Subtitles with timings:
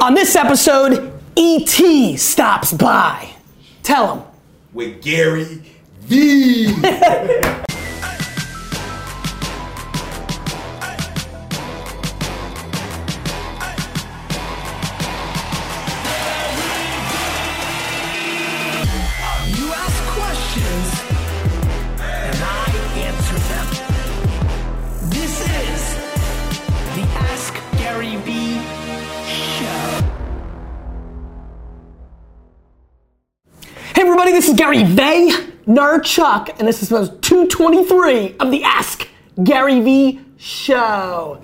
[0.00, 2.16] On this episode, E.T.
[2.16, 3.30] stops by.
[3.82, 4.24] Tell him.
[4.72, 5.62] with Gary
[6.00, 6.74] V.
[34.74, 35.30] Gary Vay,
[36.00, 39.06] Chuck, and this is episode 223 of the Ask
[39.44, 41.40] Gary V Show.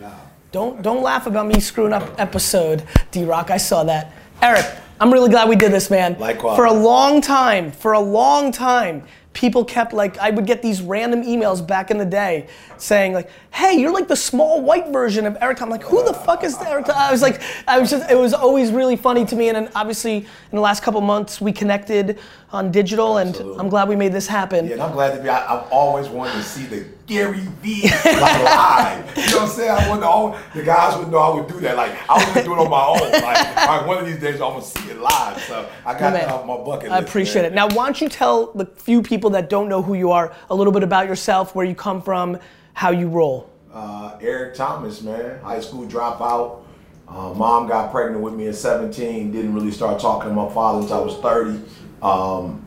[0.51, 3.53] Don't don't laugh about me screwing up episode, D Rock.
[3.53, 4.13] I saw that.
[4.43, 4.67] Eric,
[4.99, 6.19] I'm really glad we did this, man.
[6.19, 6.57] Likewise.
[6.57, 10.83] For a long time, for a long time, people kept like I would get these
[10.83, 12.49] random emails back in the day
[12.79, 16.15] saying like, "Hey, you're like the small white version of Eric." I'm like, "Who the
[16.15, 19.37] fuck is Eric?" I was like, I was just, it was always really funny to
[19.37, 19.49] me.
[19.49, 22.19] And then obviously, in the last couple months, we connected
[22.53, 24.67] on digital, and I'm glad we made this happen.
[24.67, 25.29] Yeah, and I'm glad to be.
[25.29, 29.17] I, I've always wanted to see the Gary V like live.
[29.17, 29.71] You know what I'm saying?
[29.71, 31.77] I wouldn't all the guys would know I would do that.
[31.77, 33.11] Like I was gonna do it on my own.
[33.11, 35.43] Like right, one of these days I'm gonna see it live.
[35.43, 37.51] So I got Man, that off my bucket I appreciate man.
[37.51, 37.55] it.
[37.57, 40.55] Now, why don't you tell the few people that don't know who you are a
[40.55, 42.39] little bit about yourself, where you come from,
[42.75, 43.51] how you roll?
[43.73, 46.63] Uh, Eric Thomas, man, high school dropout.
[47.09, 49.33] Uh, mom got pregnant with me at 17.
[49.33, 51.61] Didn't really start talking to my father until I was 30.
[52.03, 52.65] Um,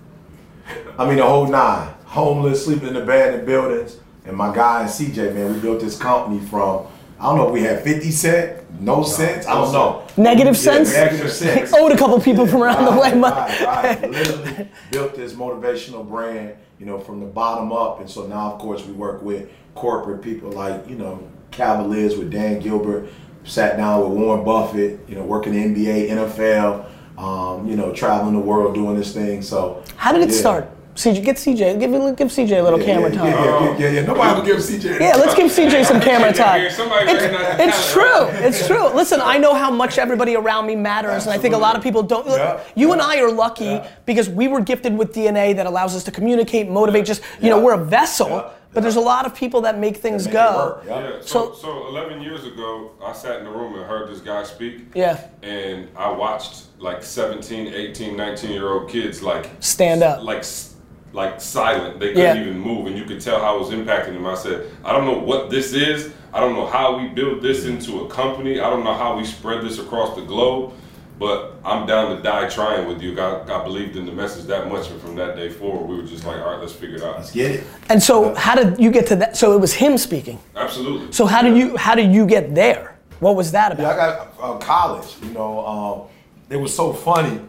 [1.00, 1.94] I mean, the whole nine.
[2.04, 4.00] Homeless, sleeping in abandoned buildings.
[4.26, 6.88] And my guy and CJ, man, we built this company from,
[7.20, 10.06] I don't know if we had 50 cent, no cents, I don't know.
[10.18, 10.94] Negative Yeah, cents?
[10.94, 11.74] Negative cents.
[11.74, 14.02] Owed a couple people from around the way Right, right, right.
[14.12, 18.00] Literally built this motivational brand, you know, from the bottom up.
[18.00, 22.32] And so now, of course, we work with corporate people like, you know, Cavaliers with
[22.32, 23.10] Dan Gilbert,
[23.44, 26.86] sat down with Warren Buffett, you know, working in NBA, NFL,
[27.20, 29.42] um, you know, traveling the world doing this thing.
[29.42, 30.40] So How did it yeah.
[30.40, 30.70] start?
[30.96, 33.32] CJ, get CJ, give, give CJ a little Yeah, camera yeah, time.
[33.32, 34.02] Yeah, yeah, yeah, yeah.
[34.06, 35.00] Nobody will give CJ.
[35.00, 36.62] Yeah, let's give CJ some camera time.
[36.62, 38.28] It's, it's true.
[38.46, 38.90] It's true.
[38.94, 41.82] Listen, I know how much everybody around me matters, and I think a lot of
[41.82, 42.28] people don't.
[42.28, 43.88] Look, Yeah, you and I are lucky yeah.
[44.06, 47.06] because we were gifted with DNA that allows us to communicate, motivate.
[47.06, 49.98] Just you know, we're a vessel, Yeah, but there's a lot of people that make
[49.98, 50.80] things Make go.
[50.86, 51.00] yeah.
[51.00, 54.20] Yeah, so, So- so 11 years ago, I sat in the room and heard this
[54.22, 54.92] guy speak.
[54.94, 55.20] Yeah.
[55.42, 60.22] And I watched like 17, 18, 19 year old kids like Stand up.
[60.24, 60.73] like s-
[61.14, 62.00] like silent.
[62.00, 62.42] They couldn't Yeah.
[62.42, 64.26] even move, and you could tell how it was impacting them.
[64.26, 66.12] I said, I don't know what this is.
[66.34, 68.60] I don't know how we build this into a company.
[68.60, 70.74] I don't know how we spread this across the globe.
[71.20, 73.18] But I'm down to die trying with you.
[73.22, 76.02] I, I believed in the message that much, and from that day forward, we were
[76.02, 77.18] just like, all right, let's figure it out.
[77.18, 77.64] Let's get it.
[77.88, 79.38] And so, how did you get to that?
[79.38, 80.40] So it was him speaking.
[80.56, 81.14] Absolutely.
[81.14, 82.98] So how did you how did you get there?
[83.20, 83.84] What was that about?
[83.84, 85.14] Yeah, I got uh, college.
[85.22, 86.02] You know, um,
[86.50, 87.40] it was so funny.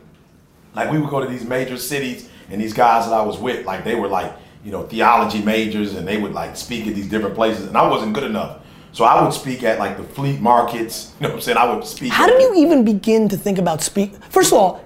[0.77, 3.67] Like we would go to these major cities, and these guys that I was with,
[3.67, 4.33] like they were like,
[4.65, 7.89] you know, theology majors, and they would like speak at these different places, and I
[7.89, 8.61] wasn't good enough.
[8.93, 11.13] So I would speak at like the fleet markets.
[11.21, 11.59] You know what I'm saying?
[11.59, 12.13] I would speak.
[12.13, 14.15] How did you even begin to think about speak?
[14.31, 14.85] First of all,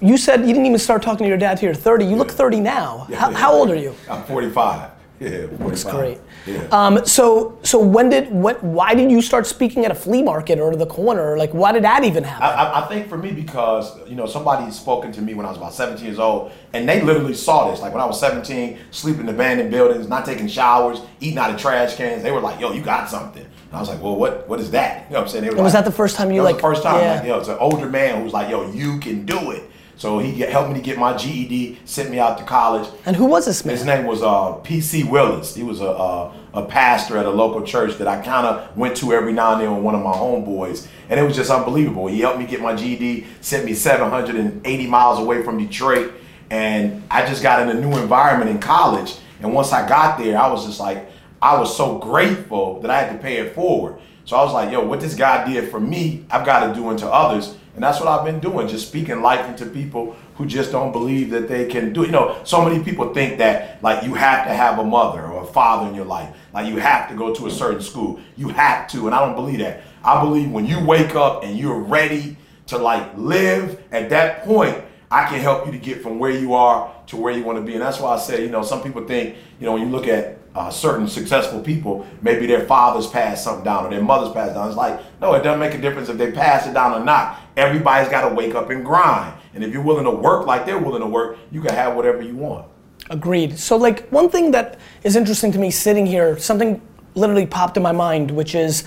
[0.00, 2.04] you said you didn't even start talking to your dad till you're 30.
[2.04, 3.06] You look 30 now.
[3.08, 3.36] Yeah, how, yeah.
[3.36, 3.94] how old are you?
[4.10, 4.90] I'm 45.
[5.20, 5.68] Yeah, 45.
[5.68, 6.18] That's great.
[6.46, 6.66] Yeah.
[6.72, 8.62] Um, so so when did what?
[8.62, 11.36] Why did you start speaking at a flea market or the corner?
[11.36, 12.42] Like why did that even happen?
[12.42, 15.58] I, I, think for me because you know somebody spoken to me when I was
[15.58, 17.80] about 17 years old, and they literally saw this.
[17.80, 21.60] Like when I was 17, sleeping in abandoned buildings, not taking showers, eating out of
[21.60, 22.22] trash cans.
[22.22, 24.70] They were like, "Yo, you got something." And I was like, "Well, what what is
[24.72, 25.44] that?" You know what I'm saying?
[25.44, 27.00] They were And was like- that the first time you, like- the first time?
[27.00, 27.14] yeah.
[27.14, 29.62] Like, yo, it's an older man who was like, "Yo, you can do it."
[30.02, 32.88] So he get, helped me to get my GED, sent me out to college.
[33.06, 33.76] and who was this man?
[33.76, 35.04] His name was uh, P.C.
[35.04, 35.54] Willis.
[35.54, 38.96] He was a, a, a pastor at a local church that I kind of went
[38.96, 40.88] to every now and then with one of my homeboys.
[41.08, 42.08] And it was just unbelievable.
[42.08, 46.12] He helped me get my GED, sent me 780 miles away from Detroit.
[46.50, 49.14] And I just got in a new environment in college.
[49.40, 51.08] And once I got there, I was just like,
[51.40, 54.00] I was so grateful that I had to pay it forward.
[54.24, 56.88] So I was like, yo, what this guy did for me, I've got to do
[56.88, 57.56] unto others.
[57.74, 61.30] And that's what I've been doing, just speaking life into people who just don't believe
[61.30, 62.06] that they can do it.
[62.06, 65.42] You know, so many people think that like you have to have a mother or
[65.42, 66.34] a father in your life.
[66.52, 68.20] Like you have to go to a certain school.
[68.36, 69.06] You have to.
[69.06, 69.82] And I don't believe that.
[70.04, 72.36] I believe when you wake up and you're ready
[72.66, 74.82] to like live at that point,
[75.12, 77.62] I can help you to get from where you are to where you want to
[77.62, 77.74] be.
[77.74, 80.08] And that's why I say, you know, some people think, you know, when you look
[80.08, 84.54] at uh, certain successful people, maybe their fathers passed something down or their mothers passed
[84.54, 84.68] down.
[84.68, 87.38] It's like, no, it doesn't make a difference if they pass it down or not.
[87.58, 89.38] Everybody's got to wake up and grind.
[89.54, 92.22] And if you're willing to work like they're willing to work, you can have whatever
[92.22, 92.66] you want.
[93.10, 93.58] Agreed.
[93.58, 96.80] So, like, one thing that is interesting to me sitting here, something
[97.14, 98.84] literally popped in my mind, which is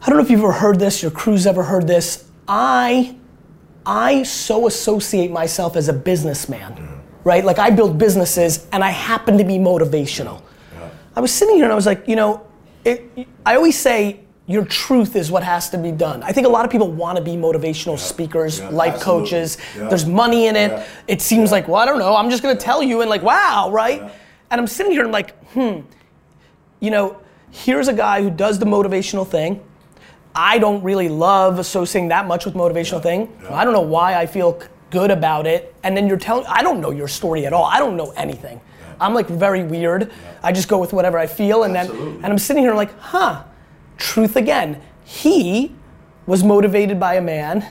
[0.00, 2.24] I don't know if you've ever heard this, your crew's ever heard this.
[2.46, 3.17] I
[3.88, 7.42] I so associate myself as a businessman, right?
[7.42, 10.42] Like I build businesses and I happen to be motivational.
[11.16, 12.46] I was sitting here and I was like, you know,
[12.84, 16.22] it, I always say your truth is what has to be done.
[16.22, 19.24] I think a lot of people want to be motivational speakers, yeah, life absolutely.
[19.24, 19.58] coaches.
[19.76, 19.88] Yeah.
[19.88, 20.70] There's money in it.
[20.70, 20.86] Yeah.
[21.06, 22.14] It seems like, well, I don't know.
[22.14, 24.02] I'm just going to tell you and like, wow, right?
[24.50, 25.80] And I'm sitting here and like, hmm,
[26.80, 27.20] you know,
[27.50, 29.62] here's a guy who does the motivational thing.
[30.34, 33.32] I don't really love associating that much with motivational thing.
[33.50, 34.60] I don't know why I feel
[34.90, 35.74] good about it.
[35.82, 37.64] And then you're telling, I don't know your story at all.
[37.64, 38.60] I don't know anything.
[39.00, 40.12] I'm like very weird.
[40.42, 43.44] I just go with whatever I feel, and then and I'm sitting here like, huh,
[43.96, 44.80] truth again.
[45.04, 45.74] He
[46.26, 47.66] was motivated by a man.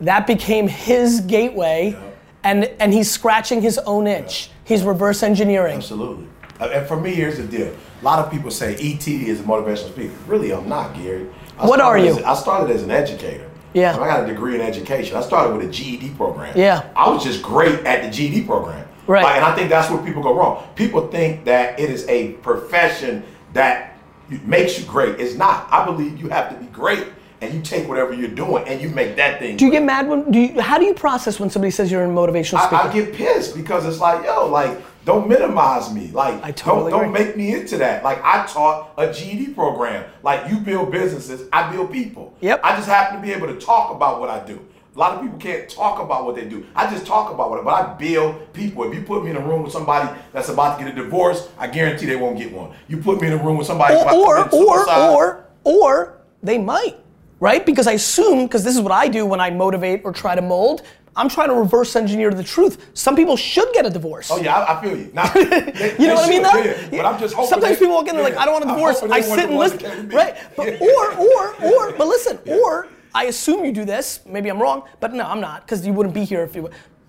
[0.00, 1.96] That became his gateway,
[2.42, 4.50] and and he's scratching his own itch.
[4.64, 5.76] He's reverse engineering.
[5.76, 6.26] Absolutely.
[6.60, 7.74] Uh, And for me, here's the deal.
[8.00, 10.14] A lot of people say ET is a motivational speaker.
[10.26, 11.26] Really, I'm not, Gary.
[11.58, 12.10] I What are you?
[12.18, 13.48] as- I started as an educator.
[13.72, 13.94] Yeah.
[13.94, 15.16] I got a degree in education.
[15.16, 16.52] I started with a GED program.
[16.56, 16.82] Yeah.
[16.96, 18.86] I was just great at the GED program.
[19.06, 19.22] Right.
[19.22, 20.64] Like, and I think that's where people go wrong.
[20.74, 23.96] People think that it is a profession that
[24.44, 25.20] makes you great.
[25.20, 25.68] It's not.
[25.70, 27.04] I believe you have to be great
[27.42, 29.80] and you take whatever you're doing and you make that thing Do you great.
[29.80, 30.30] get mad when?
[30.30, 30.60] Do you?
[30.60, 32.76] How do you process when somebody says you're a motivational speaker?
[32.76, 34.76] I, I get pissed because it's like, yo, like,
[35.06, 36.08] don't minimize me.
[36.08, 37.26] Like, I totally don't, don't agree.
[37.26, 38.02] make me into that.
[38.02, 40.04] Like, I taught a GED program.
[40.24, 42.34] Like, you build businesses, I build people.
[42.40, 42.60] Yep.
[42.64, 44.60] I just happen to be able to talk about what I do.
[44.94, 46.66] A lot of people can't talk about what they do.
[46.74, 48.82] I just talk about what, but I build people.
[48.84, 51.48] If you put me in a room with somebody that's about to get a divorce,
[51.56, 52.74] I guarantee they won't get one.
[52.88, 56.18] You put me in a room with somebody about or to or or or or
[56.42, 56.96] they might,
[57.40, 57.64] right?
[57.64, 60.42] Because I assume because this is what I do when I motivate or try to
[60.42, 60.82] mold.
[61.16, 62.90] I'm trying to reverse engineer the truth.
[62.94, 64.30] Some people should get a divorce.
[64.30, 65.10] Oh yeah, I, I feel you.
[65.14, 66.42] Now, they- You know what I mean?
[66.42, 66.52] though?
[66.62, 67.48] yeah, but I'm just hoping.
[67.50, 69.00] Sometimes they- people walk in and they're like, I don't want a divorce.
[69.00, 69.78] hoping I sit and listen.
[69.78, 70.14] that came to me.
[70.14, 70.36] Right.
[70.56, 70.86] But Yeah.
[70.86, 74.20] or or or but listen, or I assume you do this.
[74.26, 76.68] Maybe I'm wrong, but no, I'm not, because you wouldn't be here if you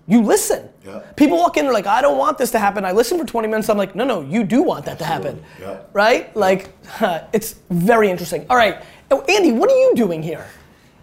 [0.09, 0.69] you listen.
[0.85, 0.99] Yeah.
[1.17, 2.85] People walk in, they're like, I don't want this to happen.
[2.85, 3.67] I listen for 20 minutes.
[3.67, 5.43] I'm like, no, no, you do want that to happen.
[5.59, 5.79] Yeah.
[5.91, 6.33] Right?
[6.33, 6.69] Like,
[7.33, 8.45] it's very interesting.
[8.49, 8.81] All right.
[9.11, 10.47] Oh, Andy, what are you doing here?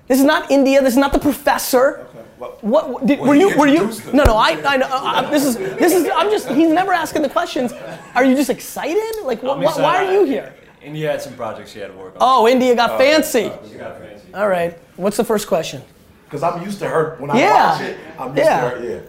[0.09, 0.81] This is not India.
[0.81, 2.04] This is not the professor.
[2.45, 3.57] Well- What, what did, Well, were you?
[3.59, 3.83] Were you?
[3.83, 4.13] introduced.
[4.13, 4.37] No, no.
[4.37, 4.89] I, I know.
[4.91, 6.09] I, this is, this is.
[6.15, 6.49] I'm just.
[6.49, 7.73] He's never asking the questions.
[8.15, 9.23] Are you just excited?
[9.25, 10.55] Like, wh- I'm wh- why are you here?
[10.83, 12.19] India had some projects she had to work on.
[12.21, 13.51] Oh, India got oh, fancy.
[13.71, 14.27] She got fancy.
[14.35, 14.79] All right.
[14.97, 15.81] What's the first question?
[16.27, 17.71] Because I'm used to her when I Yeah.
[17.73, 17.97] watch it.
[18.19, 18.61] I'm used Yeah.
[18.61, 18.85] to her.
[18.85, 19.01] Yeah.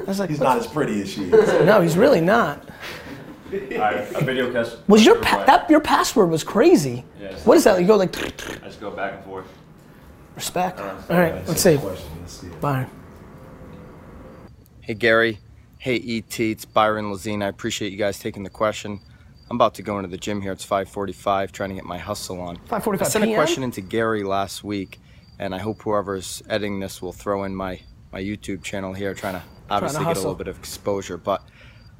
[0.00, 1.64] I was like, He's not as pretty as she is.
[1.66, 2.68] no, he's really not.
[3.52, 4.78] All right, a video cast.
[4.88, 7.04] Was your pa- that your password was crazy?
[7.20, 7.44] Yes.
[7.44, 7.78] What is that?
[7.80, 8.30] You go like I
[8.66, 9.46] just go back and forth.
[10.34, 10.80] Respect.
[10.80, 11.46] All right.
[11.46, 11.78] Let's see.
[12.60, 12.88] Byron.
[14.80, 15.38] Hey Gary,
[15.78, 17.44] hey ET, it's Byron Lazine.
[17.44, 19.00] I appreciate you guys taking the question.
[19.48, 20.50] I'm about to go into the gym here.
[20.50, 22.56] It's 5:45, trying to get my hustle on.
[22.68, 24.98] 5:45 I sent a question into Gary last week,
[25.38, 27.80] and I hope whoever's editing this will throw in my
[28.12, 31.16] my YouTube channel here, trying to obviously get a little bit of exposure.
[31.16, 31.42] But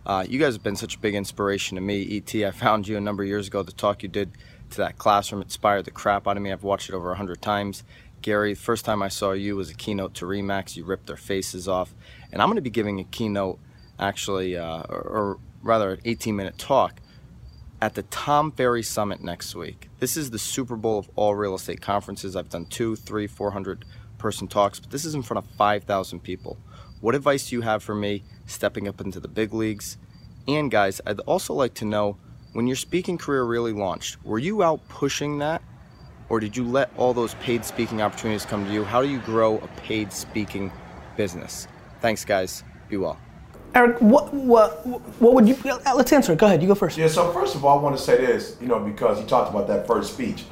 [0.04, 2.16] uh, you guys have been such a big inspiration to me.
[2.16, 3.62] ET, I found you a number of years ago.
[3.62, 4.32] The talk you did
[4.70, 6.50] to that classroom inspired the crap out of me.
[6.50, 7.84] I've watched it over a hundred times.
[8.22, 10.76] Gary, first time I saw you was a keynote to Remax.
[10.76, 11.94] You ripped their faces off,
[12.32, 13.58] and I'm going to be giving a keynote,
[13.98, 17.00] actually, uh, or, or rather, an 18-minute talk
[17.80, 19.90] at the Tom Ferry Summit next week.
[19.98, 22.36] This is the Super Bowl of all real estate conferences.
[22.36, 23.84] I've done two, three, four hundred
[24.18, 26.56] person talks, but this is in front of 5,000 people.
[27.00, 29.98] What advice do you have for me stepping up into the big leagues?
[30.46, 32.16] And guys, I'd also like to know
[32.52, 35.60] when your speaking career really launched, were you out pushing that?
[36.32, 38.84] Or did you let all those paid speaking opportunities come to you?
[38.84, 40.72] How do you grow a paid speaking
[41.14, 41.68] business?
[42.00, 42.64] Thanks, guys.
[42.88, 43.18] Be well.
[43.74, 44.86] Eric, what what
[45.20, 45.54] what would you?
[45.70, 46.38] uh, Let's answer it.
[46.38, 46.62] Go ahead.
[46.62, 46.96] You go first.
[46.96, 49.50] Yeah, so first of all, I want to say this, you know, because you talked
[49.50, 50.44] about that first speech.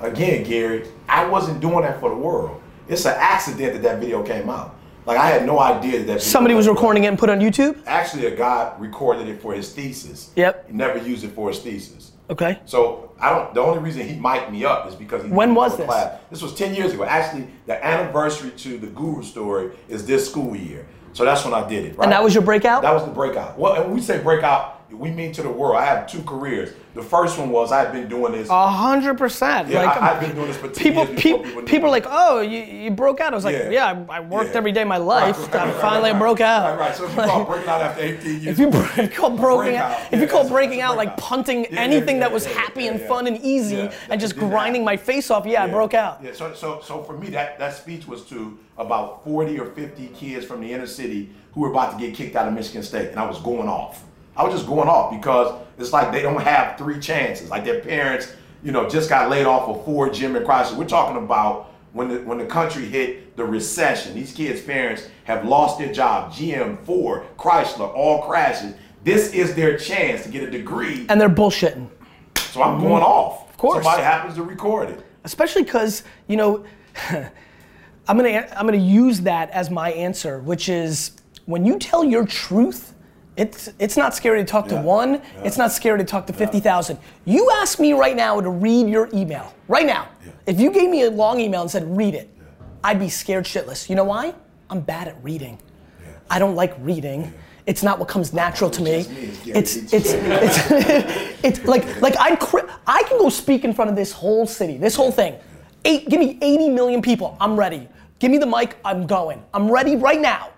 [0.00, 2.62] Again, Gary, I wasn't doing that for the world.
[2.88, 4.74] It's an accident that that video came out.
[5.04, 6.76] Like, I had no idea that that Somebody was came out.
[6.76, 7.82] recording it and put it on YouTube.
[7.86, 10.30] Actually, a guy recorded it for his thesis.
[10.34, 10.68] Yep.
[10.68, 12.12] He never used it for his thesis.
[12.28, 12.58] Okay.
[12.64, 13.54] So I don't.
[13.54, 15.30] The only reason he mic'd me up is because he.
[15.30, 15.86] When was this?
[15.86, 16.20] Class.
[16.30, 17.04] This was ten years ago.
[17.04, 20.86] Actually, the anniversary to the Guru story is this school year.
[21.12, 21.96] So that's when I did it.
[21.96, 22.04] Right?
[22.04, 22.82] And that was your breakout?
[22.82, 23.58] That was the breakout.
[23.58, 25.76] Well, and when we say breakout, we mean to the world.
[25.76, 26.70] I have two careers.
[26.94, 28.48] The first one was I've been doing this.
[28.48, 29.68] A hundred percent.
[29.68, 31.04] Yeah, Like I- I've been doing this for 10 people.
[31.06, 33.32] years People, people people are like, oh, you, you broke out.
[33.32, 33.70] I was like, Yeah.
[33.70, 34.56] yeah, I, I worked Yeah.
[34.58, 35.36] every day of my life.
[35.38, 36.70] Right, right, I right, finally right, broke out.
[36.78, 36.96] Right, right.
[36.96, 38.46] So if you call breaking out after 18 years.
[38.46, 42.32] If you, you call breaking out, if you call breaking out like punting anything that
[42.32, 45.92] was happy and fun and easy and just grinding my face off, yeah, I broke
[45.94, 46.22] out.
[46.22, 50.08] Yeah, so so so for me that that speech was to about 40 or 50
[50.08, 53.10] kids from the inner city who were about to get kicked out of Michigan State
[53.10, 54.04] and I was going off.
[54.36, 57.50] I was just going off because it's like they don't have three chances.
[57.50, 60.76] Like their parents, you know, just got laid off of Ford, GM and Chrysler.
[60.76, 64.14] We're talking about when the when the country hit the recession.
[64.14, 66.32] These kids' parents have lost their job.
[66.32, 68.74] GM, Ford, Chrysler, all crashes.
[69.04, 71.06] This is their chance to get a degree.
[71.08, 71.88] And they're bullshitting.
[72.36, 73.04] So I'm going mm-hmm.
[73.04, 73.48] off.
[73.50, 73.84] Of course.
[73.84, 75.06] Somebody happens to record it.
[75.26, 76.64] especially because you know
[77.10, 81.12] i'm gonna i'm gonna use that as my answer which is
[81.44, 82.94] when you tell your truth
[83.36, 85.20] it's it's not scary to talk to one Yeah.
[85.44, 89.08] it's not scary to talk to 50000 you ask me right now to read your
[89.12, 90.32] email right now Yeah.
[90.46, 92.30] if you gave me a long email and said read it
[92.84, 94.34] i'd be scared shitless you know why
[94.70, 95.58] i'm bad at reading
[96.30, 97.32] i don't like reading
[97.66, 98.92] it's not what comes natural to me
[99.44, 103.90] it's it's it's it's it's like like I cri- I can go speak in front
[103.90, 105.34] of this whole city, this whole thing.
[105.84, 107.36] Eight, give me 80 million people.
[107.40, 107.88] I'm ready.
[108.18, 108.76] Give me the mic.
[108.84, 109.42] I'm going.
[109.52, 110.50] I'm ready right now.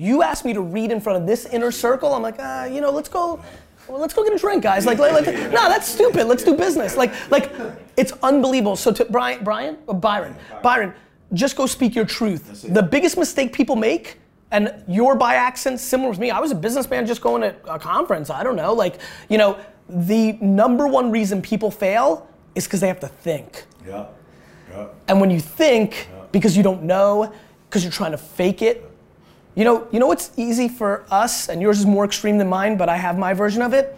[0.00, 2.14] You asked me to read in front of this inner circle.
[2.14, 3.38] I'm like, uh, you know, let's go.
[3.86, 4.86] well, let's go get a drink, guys.
[4.86, 6.26] Like, like, like, no, that's stupid.
[6.26, 6.96] Let's do business.
[6.96, 7.52] Like, like,
[7.98, 8.76] it's unbelievable.
[8.76, 10.94] So to Brian, Brian, or Byron, Byron,
[11.34, 12.62] just go speak your truth.
[12.62, 14.18] The biggest mistake people make,
[14.50, 16.30] and you're by accent similar to me.
[16.30, 18.30] I was a businessman just going to a conference.
[18.30, 18.72] I don't know.
[18.72, 23.66] Like, you know, the number one reason people fail is because they have to think.
[23.86, 24.06] Yeah.
[24.70, 24.86] Yeah.
[25.08, 27.30] And when you think, because you don't know,
[27.68, 28.89] because you're trying to fake it,
[29.60, 32.78] you know, you know what's easy for us, and yours is more extreme than mine,
[32.78, 33.94] but I have my version of it.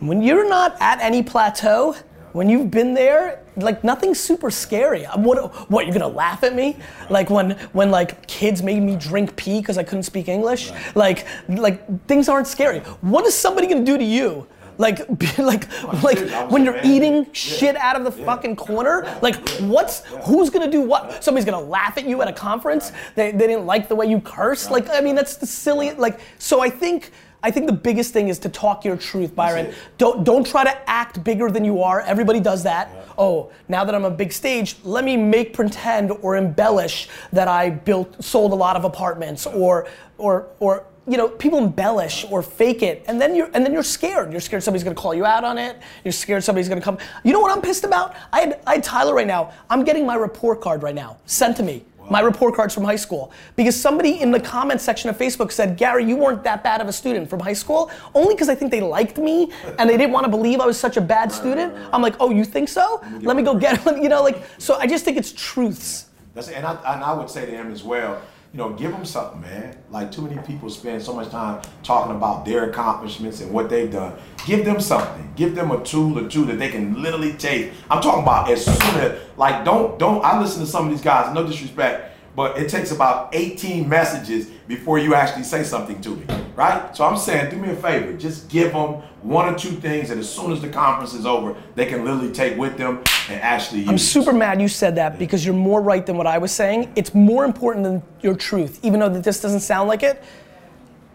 [0.00, 1.94] When you're not at any plateau,
[2.32, 5.04] when you've been there, like nothing's super scary.
[5.04, 6.76] What, what you're gonna laugh at me?
[7.08, 10.72] Like when, when like kids made me drink pee because I couldn't speak English.
[10.96, 12.80] Like, like things aren't scary.
[13.02, 14.48] What is somebody gonna do to you?
[14.82, 14.98] Like,
[15.38, 15.64] like,
[16.02, 16.50] like serious.
[16.52, 17.32] When you're eating Yeah.
[17.32, 18.94] shit out of the fucking corner.
[19.22, 19.36] Like,
[19.74, 21.22] what's who's gonna do what?
[21.24, 22.92] Somebody's gonna laugh at you at a conference.
[23.14, 24.70] They, they didn't like the way you curse.
[24.70, 25.92] Like, I mean, that's the silly.
[25.92, 27.12] Like, so I think
[27.44, 29.74] I think the biggest thing is to talk your truth, Byron.
[29.98, 32.00] Don't don't try to act bigger than you are.
[32.00, 32.88] Everybody does that.
[33.18, 37.70] Oh, now that I'm a big stage, let me make pretend or embellish that I
[37.70, 39.86] built sold a lot of apartments or
[40.18, 43.82] or or you know, people embellish or fake it, and then you're and then you're
[43.82, 44.30] scared.
[44.30, 45.78] You're scared somebody's gonna call you out on it.
[46.04, 46.98] You're scared somebody's gonna come.
[47.24, 48.14] You know what I'm pissed about?
[48.32, 49.52] I had I had Tyler right now.
[49.68, 51.84] I'm getting my report card right now sent to me.
[52.10, 55.76] My report cards from high school because somebody in the comment section of Facebook said,
[55.76, 58.70] "Gary, you weren't that bad of a student from high school." Only because I think
[58.70, 61.74] they liked me and they didn't want to believe I was such a bad student.
[61.92, 63.02] I'm like, "Oh, you think so?
[63.22, 64.74] Let me go get them." You know, like so.
[64.76, 66.06] I just think it's truths.
[66.34, 68.20] That's and I and I would say to him as well.
[68.52, 69.78] You know, give them something, man.
[69.88, 73.90] Like too many people spend so much time talking about their accomplishments and what they've
[73.90, 74.18] done.
[74.44, 75.32] Give them something.
[75.36, 77.72] Give them a tool or two that they can literally take.
[77.88, 80.22] I'm talking about as soon as like don't don't.
[80.22, 81.34] I listen to some of these guys.
[81.34, 86.24] No disrespect, but it takes about 18 messages before you actually say something to me,
[86.56, 86.96] right?
[86.96, 88.12] So I'm saying, do me a favor.
[88.14, 91.54] Just give them one or two things that as soon as the conference is over,
[91.74, 93.88] they can literally take with them and actually use.
[93.88, 96.92] I'm super mad you said that because you're more right than what I was saying.
[96.96, 100.22] It's more important than your truth, even though that this doesn't sound like it.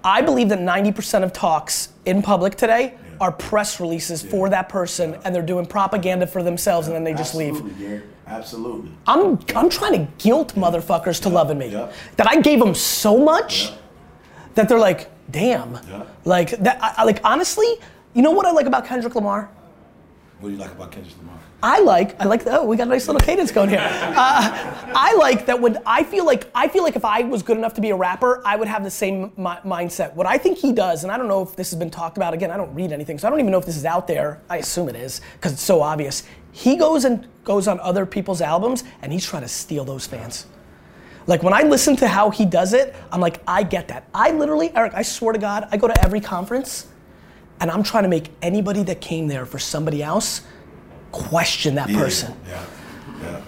[0.04, 5.18] I believe that 90% of talks in public today are press releases for that person
[5.26, 7.62] and they're doing propaganda for themselves and then they just leave.
[8.28, 11.70] Absolutely, I'm, I'm trying to guilt motherfuckers to loving me.
[11.70, 13.72] That I gave them so much
[14.56, 15.74] that they're like, damn.
[15.90, 16.04] Yeah.
[16.26, 17.68] Like, that, I, I- like honestly,
[18.14, 19.50] you know what I like about Kendrick Lamar?
[20.40, 21.36] What do you like about Kendrick Lamar?
[21.64, 23.80] I like, I like, oh, we got a nice little cadence going here.
[24.20, 27.58] Uh, I like that when I feel like, I feel like if I was good
[27.58, 30.14] enough to be a rapper, I would have the same mi- mindset.
[30.14, 32.34] What I think he does, and I don't know if this has been talked about,
[32.34, 34.42] again, I don't read anything, so I don't even know if this is out there.
[34.50, 36.24] I assume it is, because it's so obvious.
[36.58, 40.48] He goes and goes on other people's albums, and he's trying to steal those fans.
[41.28, 44.08] Like when I listen to how he does it, I'm like, I get that.
[44.12, 46.88] I literally, Eric, I swear to God, I go to every conference
[47.60, 50.42] and I'm trying to make anybody that came there for somebody else
[51.12, 52.36] question that person.
[52.48, 52.66] Yeah.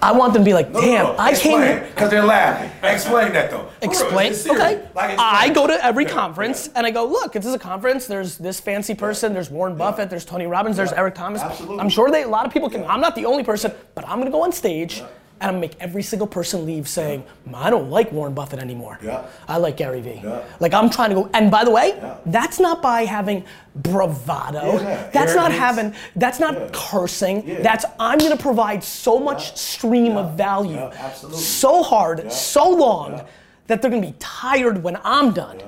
[0.01, 0.09] Yeah.
[0.09, 1.87] I want them to be like, No, no, damn, no, I came here.
[1.93, 2.71] Because they're laughing.
[2.83, 3.57] Explain that though.
[3.63, 4.31] Real, Explain.
[4.31, 4.47] it's.
[4.47, 4.57] Okay.
[4.95, 5.17] Like, explain.
[5.19, 6.73] I go to every Yeah, conference yeah.
[6.77, 8.07] and I go, look, this is a conference.
[8.07, 9.33] There's this fancy person.
[9.33, 10.09] There's Warren Buffett.
[10.09, 10.77] There's Tony Robbins.
[10.77, 11.41] There's Eric Thomas.
[11.41, 11.79] Absolutely.
[11.79, 12.83] I'm sure they, a lot of people can.
[12.85, 15.03] I'm not the only person, but I'm gonna go on stage
[15.41, 18.99] and I'm gonna make every single person leave saying, I don't like Warren Buffett anymore.
[19.01, 19.25] Yeah.
[19.47, 20.19] I like Gary Vee.
[20.23, 20.43] Yeah.
[20.59, 21.29] Like I'm trying to go.
[21.33, 22.17] And by the way, Yeah.
[22.25, 24.79] that's not by having bravado.
[24.81, 25.93] Yeah, That's not having.
[26.15, 27.61] That's not cursing.
[27.63, 30.91] That's I'm gonna provide so much stream of value,
[31.31, 33.25] so hard, so long
[33.67, 35.61] that they're gonna be tired when I'm done.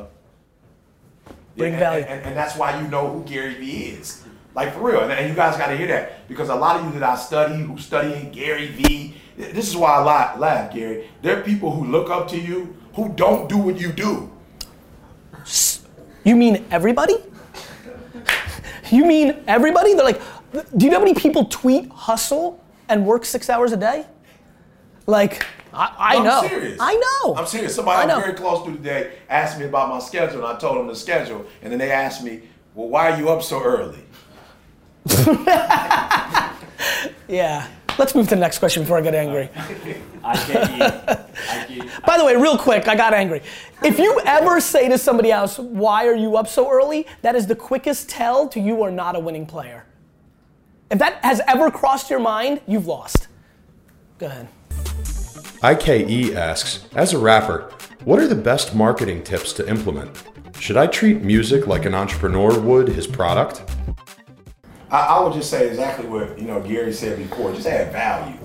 [1.56, 2.04] Bring value.
[2.06, 4.24] And, and, and that's why you know who Gary Vee is.
[4.54, 5.02] Like for real.
[5.02, 6.28] And, and you guys got to hear that.
[6.28, 9.92] Because a lot of you that I study who study Gary Vee, this is why
[9.92, 11.10] I laugh, laugh, Gary.
[11.22, 14.32] There are people who look up to you who don't do what you do.
[16.24, 17.16] You mean everybody?
[18.92, 19.94] you mean everybody?
[19.94, 20.22] They're like,
[20.76, 24.06] do you know how many people tweet hustle and work six hours a day?
[25.08, 26.40] Like, I, I No, know.
[26.42, 26.78] I'm serious.
[26.80, 27.36] I know.
[27.36, 27.76] I'm serious.
[27.76, 30.88] Somebody I'm very close to today asked me about my schedule, and I told them
[30.88, 32.42] the schedule, and then they asked me,
[32.76, 34.04] "Well, why are you up so early?"
[37.28, 37.68] Yeah.
[38.02, 39.48] Let's move to the next question before I get angry.
[40.24, 40.82] I can't.
[40.82, 42.04] I can't.
[42.04, 43.44] By the way, real quick, I got angry.
[43.84, 47.06] If you ever say to somebody else, why are you up so early?
[47.22, 49.86] That is the quickest tell to you are not a winning player.
[50.90, 53.28] If that has ever crossed your mind, you've lost.
[54.18, 54.48] Go ahead.
[55.62, 57.72] IKE asks, as a rapper,
[58.04, 60.24] what are the best marketing tips to implement?
[60.60, 63.62] Should I treat music like an entrepreneur would his product?
[64.92, 67.54] I, I would just say exactly what you know Gary said before.
[67.54, 68.38] Just add value.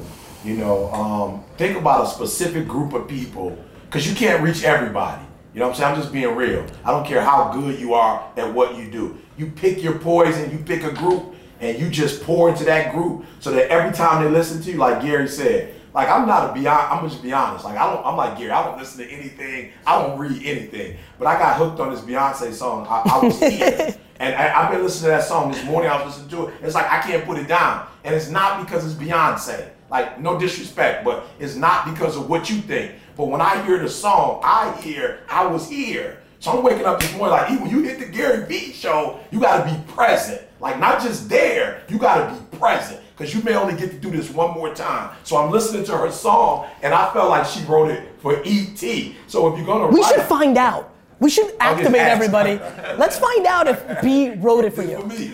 [0.44, 5.24] You know, um, think about a specific group of people because you can't reach everybody.
[5.52, 5.94] You know what I'm saying?
[5.94, 6.64] I'm just being real.
[6.84, 9.18] I don't care how good you are at what you do.
[9.36, 10.50] You pick your poison.
[10.52, 14.22] You pick a group, and you just pour into that group so that every time
[14.22, 15.74] they listen to you, like Gary said.
[15.92, 16.92] Like I'm not a beyond.
[16.92, 17.64] I'm just be honest.
[17.64, 18.04] Like I don't.
[18.04, 18.50] I'm like Gary.
[18.50, 19.72] I don't listen to anything.
[19.86, 20.98] I don't read anything.
[21.18, 22.86] But I got hooked on this Beyonce song.
[22.86, 23.96] I, I was here.
[24.18, 25.90] And I, I've been listening to that song this morning.
[25.90, 26.54] I was listening to it.
[26.62, 27.86] It's like I can't put it down.
[28.04, 29.70] And it's not because it's Beyonce.
[29.90, 32.92] Like no disrespect, but it's not because of what you think.
[33.16, 36.22] But when I hear the song, I hear I was here.
[36.40, 39.20] So I'm waking up this morning like, "E, when you hit the Gary Vee show,
[39.30, 40.42] you got to be present.
[40.60, 43.96] Like not just there, you got to be present because you may only get to
[43.98, 45.14] do this one more time.
[45.24, 49.14] So I'm listening to her song, and I felt like she wrote it for ET.
[49.26, 50.92] So if you're gonna We write should find out.
[51.18, 52.58] We should activate everybody.
[52.98, 55.02] Let's find out if B wrote it for for you.
[55.06, 55.32] me,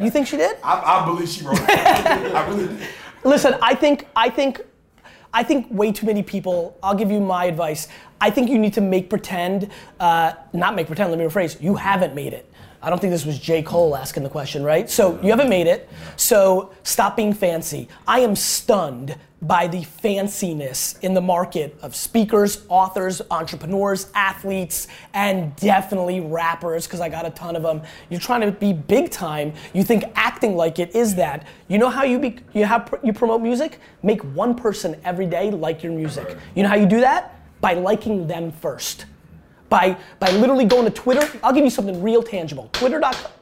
[0.00, 0.56] You think she did?
[0.62, 1.70] I, I believe she wrote it.
[1.70, 2.88] I really did.
[3.24, 4.60] Listen, I think I think
[5.32, 6.76] I think way too many people.
[6.82, 7.88] I'll give you my advice.
[8.20, 11.10] I think you need to make pretend, uh, not make pretend.
[11.10, 11.60] Let me rephrase.
[11.60, 12.50] You haven't made it.
[12.82, 13.62] I don't think this was J.
[13.62, 14.88] Cole asking the question, right?
[14.90, 15.88] So you haven't made it.
[16.16, 17.88] So stop being fancy.
[18.06, 25.54] I am stunned by the fanciness in the market of speakers, authors, entrepreneurs, athletes, and
[25.56, 27.82] definitely rappers, because I got a ton of them.
[28.08, 29.52] You're trying to be big time.
[29.74, 31.46] You think acting like it is that.
[31.68, 33.80] You know how you be, you have you promote music?
[34.02, 36.36] Make one person every day like your music.
[36.54, 37.38] You know how you do that?
[37.60, 39.06] By liking them first.
[39.68, 41.28] By by literally going to Twitter.
[41.42, 42.70] I'll give you something real tangible.
[42.72, 43.32] Twitter.com.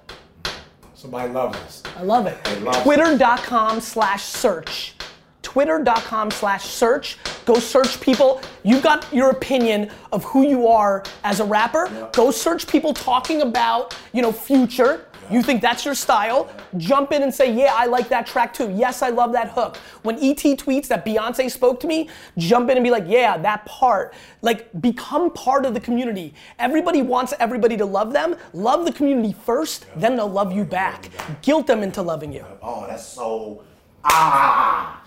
[0.95, 1.83] Somebody loves us.
[1.97, 2.63] I love it.
[2.63, 2.83] love it.
[2.83, 4.95] Twitter.com slash search.
[5.43, 7.19] Twitter.com slash search.
[7.45, 8.41] Go search people.
[8.63, 12.11] You've got your opinion of who you are as a rapper.
[12.13, 15.07] Go search people talking about, you know, future.
[15.31, 16.51] You think that's your style?
[16.77, 18.71] Jump in and say, yeah, I like that track too.
[18.71, 19.77] Yes, I love that hook.
[20.03, 23.65] When ET tweets that Beyonce spoke to me, jump in and be like, yeah, that
[23.65, 24.15] part.
[24.43, 26.35] Like, become part of the community.
[26.59, 28.37] Everybody wants everybody to love them.
[28.53, 31.09] Love the community first, then they'll love you back.
[31.41, 32.45] Guilt them into loving you.
[32.61, 33.65] Oh, that's so
[34.05, 35.03] ah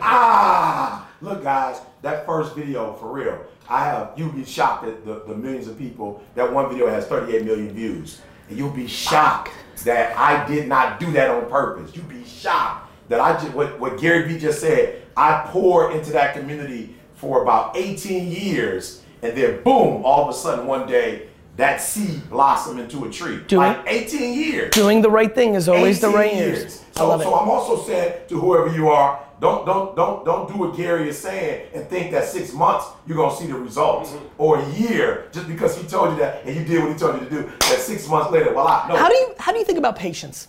[0.00, 1.08] ah.
[1.20, 3.44] Look, guys, that first video for real.
[3.68, 6.22] I have you'll be shocked at the, the millions of people.
[6.34, 9.52] That one video has 38 million views, and you'll be shocked
[9.84, 11.94] that I did not do that on purpose.
[11.94, 15.02] You'll be shocked that I just what what Gary Vee just said.
[15.16, 20.38] I poured into that community for about 18 years, and then boom, all of a
[20.38, 21.28] sudden one day.
[21.60, 23.40] That seed blossom into a tree.
[23.46, 24.70] Doing- like 18 years.
[24.70, 26.58] Doing the right thing is always the right years.
[26.58, 26.84] years.
[26.96, 27.34] So, so.
[27.34, 31.18] I'm also saying to whoever you are, don't don't don't don't do what Gary is
[31.18, 34.42] saying and think that six months you're gonna see the results Mm-hmm.
[34.42, 37.20] or a year just because he told you that and you did what he told
[37.20, 37.42] you to do.
[37.68, 38.88] That six months later, voila.
[38.88, 40.48] No, How do you how do you think about patience?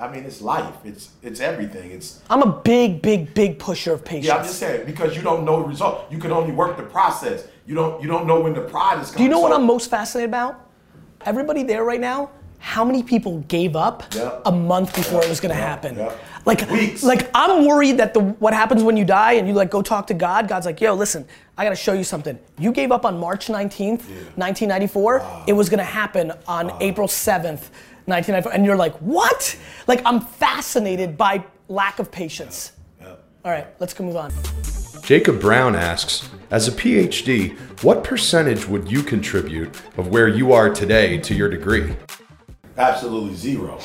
[0.00, 0.74] I mean, it's life.
[0.84, 1.92] It's it's everything.
[1.92, 4.26] It's I'm a big, big, big pusher of patience.
[4.26, 4.36] yeah.
[4.38, 6.10] I'm just saying because you don't know the result.
[6.10, 7.46] You can only work the process.
[7.66, 9.18] You don't you don't know when the pride is coming.
[9.18, 10.60] Do you know what I'm most fascinated about?
[11.24, 14.42] Everybody there right now, how many people gave up Yep.
[14.46, 15.24] a month before Yep.
[15.24, 15.62] it was gonna Yep.
[15.62, 16.08] happen?
[16.44, 17.02] Like, Weeks.
[17.02, 20.06] like I'm worried that the what happens when you die and you like go talk
[20.08, 20.46] to God.
[20.46, 22.38] God's like, yo, listen, I gotta show you something.
[22.58, 24.02] You gave up on March 19th,
[24.36, 25.22] 1994.
[25.46, 27.70] It was gonna happen on April 7th,
[28.06, 29.56] 1994, and you're like, what?
[29.86, 32.72] Like I'm fascinated by lack of patience.
[33.02, 34.32] All right, let's go move on.
[35.04, 40.70] Jacob Brown asks, as a PhD, what percentage would you contribute of where you are
[40.70, 41.94] today to your degree?
[42.78, 43.78] Absolutely zero.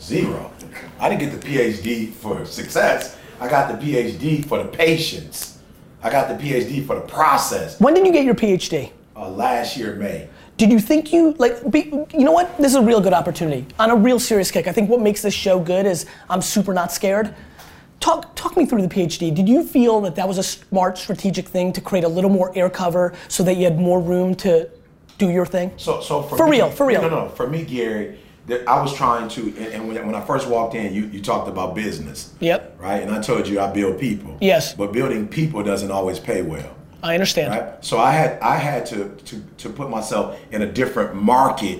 [0.00, 0.50] Zero.
[0.98, 3.16] I didn't get the PhD for success.
[3.38, 5.60] I got the PhD for the patience.
[6.02, 7.78] I got the PhD for the process.
[7.78, 8.90] When did you get your PhD?
[9.14, 10.28] Uh, last year, May.
[10.56, 11.70] Did you think you like?
[11.70, 12.56] Be, you know what?
[12.56, 13.66] This is a real good opportunity.
[13.78, 16.74] On a real serious kick, I think what makes this show good is I'm super
[16.74, 17.32] not scared.
[18.04, 19.34] Talk talk me through the PhD.
[19.34, 22.52] Did you feel that that was a smart strategic thing to create a little more
[22.54, 24.68] air cover so that you had more room to
[25.16, 25.72] do your thing?
[25.78, 27.00] So, so for, For me- real, for real.
[27.00, 27.28] No, no, no.
[27.30, 30.74] For me, Gary, that I was trying to, and, and when, when I first walked
[30.74, 32.34] in, you, you talked about business.
[32.40, 32.76] Yep.
[32.78, 33.02] Right?
[33.02, 34.36] And I told you I build people.
[34.38, 34.74] Yes.
[34.74, 36.76] But building people doesn't always pay well.
[37.02, 37.52] I understand.
[37.52, 37.82] Right?
[37.82, 41.78] So I had I had to to, to put myself in a different market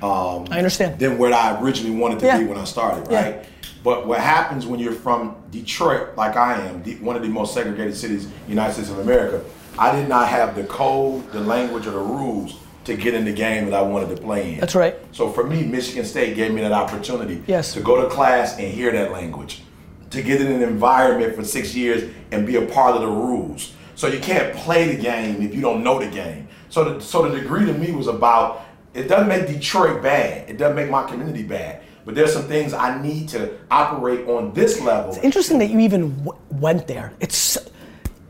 [0.00, 0.98] um, I understand.
[0.98, 2.38] than where I originally wanted to Yeah.
[2.38, 3.42] be when I started, Yeah.
[3.84, 7.96] But what happens when you're from Detroit, like I am, one of the most segregated
[7.96, 9.44] cities in the United States of America,
[9.78, 13.32] I did not have the code, the language, or the rules to get in the
[13.32, 14.60] game that I wanted to play in.
[14.60, 14.96] That's right.
[15.12, 17.74] So for me, Michigan State gave me that opportunity Yes.
[17.74, 19.62] to go to class and hear that language,
[20.10, 23.74] to get in an environment for six years and be a part of the rules.
[23.94, 26.48] So you can't play the game if you don't know the game.
[26.70, 28.62] So the, so the degree to me was about
[28.94, 30.48] it doesn't make Detroit bad.
[30.48, 31.82] It doesn't make my community bad.
[32.08, 35.12] But there's some things I need to operate on this level.
[35.12, 37.12] It's interesting that you even w- went there.
[37.20, 37.58] It's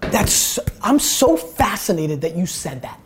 [0.00, 2.98] that's I'm so fascinated that you said that.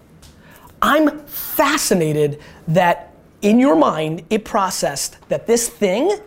[0.81, 6.19] I'm fascinated that in your mind it processed that this thing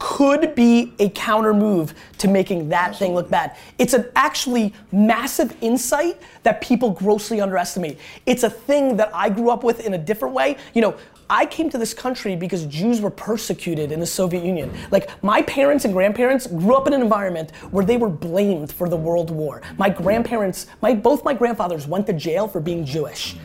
[0.00, 3.56] could be a counter move to making that thing look bad.
[3.78, 7.98] It's an actually massive insight that people grossly underestimate.
[8.26, 10.56] It's a thing that I grew up with in a different way.
[10.74, 10.96] You know,
[11.30, 14.70] I came to this country because Jews were persecuted in the Soviet Union.
[14.90, 18.88] Like my parents and grandparents grew up in an environment where they were blamed for
[18.88, 19.62] the World War.
[19.78, 23.36] My grandparents, my both my grandfathers went to jail for being Jewish.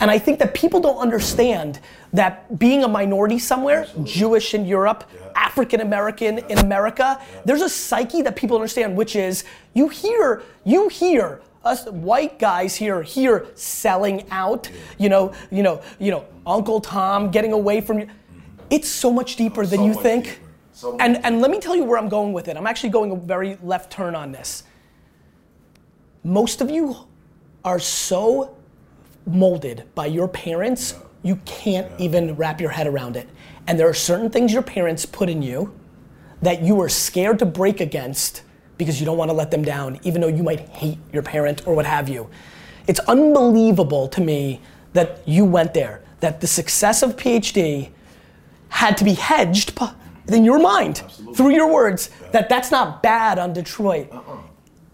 [0.00, 1.80] And I think that people don't understand
[2.12, 8.22] that being a minority somewhere, Jewish in Europe, African American in America, there's a psyche
[8.22, 14.28] that people understand, which is you hear, you hear us white guys here here selling
[14.30, 18.08] out, you know, you know, you know, Uncle Tom getting away from you.
[18.70, 20.24] It's so much deeper than So you think.
[20.24, 20.40] deeper.
[20.72, 22.56] So and and let me tell you where I'm going with it.
[22.56, 24.64] I'm actually going a very left turn on this.
[26.24, 26.96] Most of you
[27.64, 28.56] are so
[29.26, 33.28] molded by your parents, you can't even wrap your head around it.
[33.66, 35.74] And there are certain things your parents put in you
[36.40, 38.42] that you are scared to break against
[38.78, 41.66] because you don't want to let them down, even though you might hate your parent
[41.66, 42.30] or what have you.
[42.86, 44.60] It's unbelievable to me
[44.94, 47.90] that you went there, that the success of PhD
[48.70, 49.78] had to be hedged
[50.28, 51.02] in your mind
[51.34, 54.08] through your words that that's not bad on Detroit.
[54.12, 54.38] Uh-uh.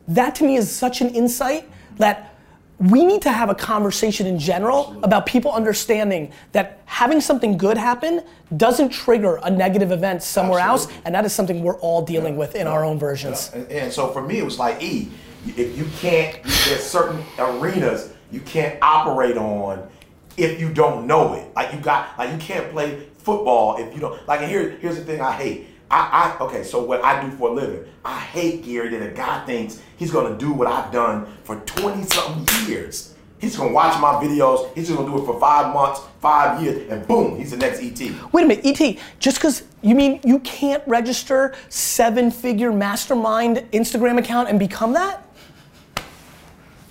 [0.09, 2.34] That to me is such an insight that
[2.79, 7.77] we need to have a conversation in general about people understanding that having something good
[7.77, 8.23] happen
[8.57, 12.55] doesn't trigger a negative event somewhere else, and that is something we're all dealing with
[12.55, 13.51] in our own versions.
[13.55, 15.11] And, and so for me, it was like E.
[15.47, 19.89] If you can't, there's certain arenas you can't operate on
[20.37, 21.55] if you don't know it.
[21.55, 24.27] Like you got, like you can't play football if you don't.
[24.27, 25.69] Like and here, here's the thing I hate.
[25.91, 26.63] I, I okay.
[26.65, 30.11] So what I do for a living, I hate Gary that a guy thinks he's
[30.11, 33.15] gonna do what I've done for twenty something years.
[33.39, 34.73] He's gonna watch my videos.
[34.75, 37.81] He's just gonna do it for five months, five years, and boom, he's the next
[37.83, 38.01] ET.
[38.33, 44.19] Wait a minute, ET, just because you mean you can't register seven figure mastermind Instagram
[44.19, 45.27] account and become that?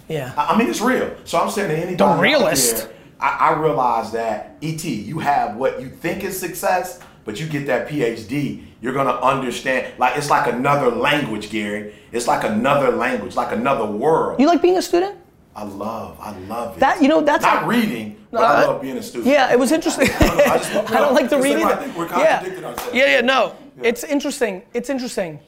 [0.07, 0.33] Yeah.
[0.37, 1.15] I I mean, it's real.
[1.25, 2.77] So I'm saying to anybody The realist.
[2.77, 7.47] there, I, I realize that ET, you have what you think is success, but you
[7.47, 9.93] get that PhD, you're gonna understand.
[9.97, 11.93] Like it's like another language, Gary.
[12.11, 14.39] It's like another language, like another world.
[14.39, 15.17] You like being a student?
[15.55, 16.79] I love, I love it.
[16.79, 19.27] That- you know, that's not a- reading, but No, I I- love being a student.
[19.31, 20.09] Yeah, it was interesting.
[20.09, 21.65] I don't know, I just- I don't like the It's like reading.
[21.65, 22.39] I think we're yeah.
[22.39, 22.93] ourselves.
[22.93, 23.55] yeah, yeah, no.
[23.81, 24.63] It's interesting.
[24.73, 25.39] It's interesting.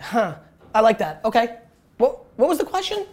[0.00, 0.34] Huh.
[0.74, 1.20] I like that.
[1.24, 1.58] Okay.
[1.98, 3.06] What what was the question?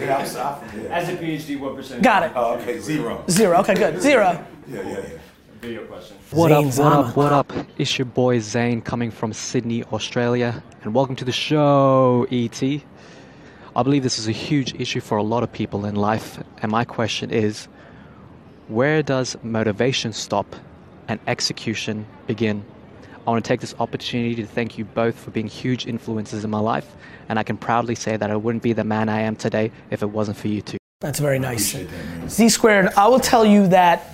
[0.00, 0.66] Yeah, I'm sorry.
[0.82, 0.88] Yeah.
[0.98, 2.04] As a PhD, what percentage?
[2.04, 2.32] Got it.
[2.34, 3.24] Oh, okay, zero.
[3.30, 3.58] Zero.
[3.60, 4.00] Okay, good.
[4.00, 4.44] Zero.
[4.70, 5.18] Yeah, yeah, yeah.
[5.60, 6.16] Video question.
[6.32, 7.12] What Zayn up, Zama.
[7.12, 7.66] what up, what up?
[7.78, 12.62] It's your boy Zane coming from Sydney, Australia, and welcome to the show, ET.
[12.62, 16.70] I believe this is a huge issue for a lot of people in life, and
[16.70, 17.68] my question is
[18.68, 20.56] where does motivation stop
[21.08, 22.62] and execution begin?
[23.26, 26.50] I want to take this opportunity to thank you both for being huge influences in
[26.50, 26.96] my life,
[27.30, 30.02] and I can proudly say that I wouldn't be the man I am today if
[30.02, 30.76] it wasn't for you two.
[31.00, 31.72] That's very nice.
[31.72, 32.28] Appreciate that, man.
[32.28, 32.88] Z squared.
[32.94, 34.12] I will tell you that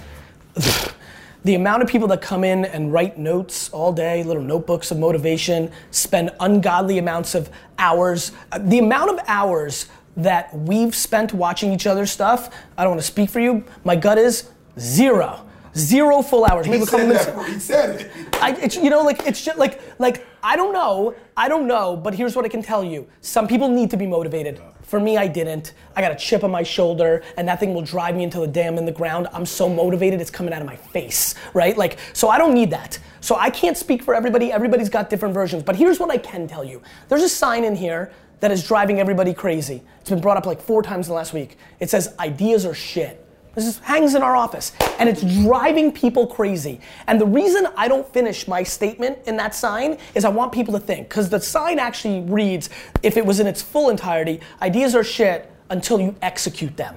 [1.45, 4.99] the amount of people that come in and write notes all day, little notebooks of
[4.99, 8.33] motivation, spend ungodly amounts of hours.
[8.53, 13.01] uh, The amount of hours that we've spent watching each other's stuff, I don't want
[13.01, 13.65] to speak for you.
[13.83, 15.47] My gut is zero.
[15.77, 16.67] Zero full hours.
[16.67, 17.27] He Maybe a couple said minutes.
[17.27, 17.49] that.
[17.49, 18.11] He said it.
[18.43, 21.97] I, it's, you know, like it's just like like I don't know, I don't know,
[21.97, 24.61] but here's what I can tell you: some people need to be motivated.
[24.83, 25.73] For me, I didn't.
[25.97, 28.49] I got a chip on my shoulder, and that thing will drive me until the
[28.49, 29.29] day I'm in the ground.
[29.33, 31.75] I'm so motivated, it's coming out of my face, right?
[31.79, 32.99] Like, so I don't need that.
[33.23, 34.53] So I can't speak for everybody.
[34.53, 35.63] Everybody's got different versions.
[35.63, 39.01] But here's what I can tell you: there's a sign in here that is driving
[39.01, 39.83] everybody crazy.
[40.01, 41.57] It's been brought up like four times in the last week.
[41.81, 43.22] It says ideas are shit.
[43.55, 46.81] This is, hangs in our office, and it's driving people crazy.
[47.07, 50.73] And the reason I don't finish my statement in that sign is I want people
[50.73, 52.71] to think, because the sign actually reads,
[53.03, 56.95] if it was in its full entirety, ideas are shit until you execute them.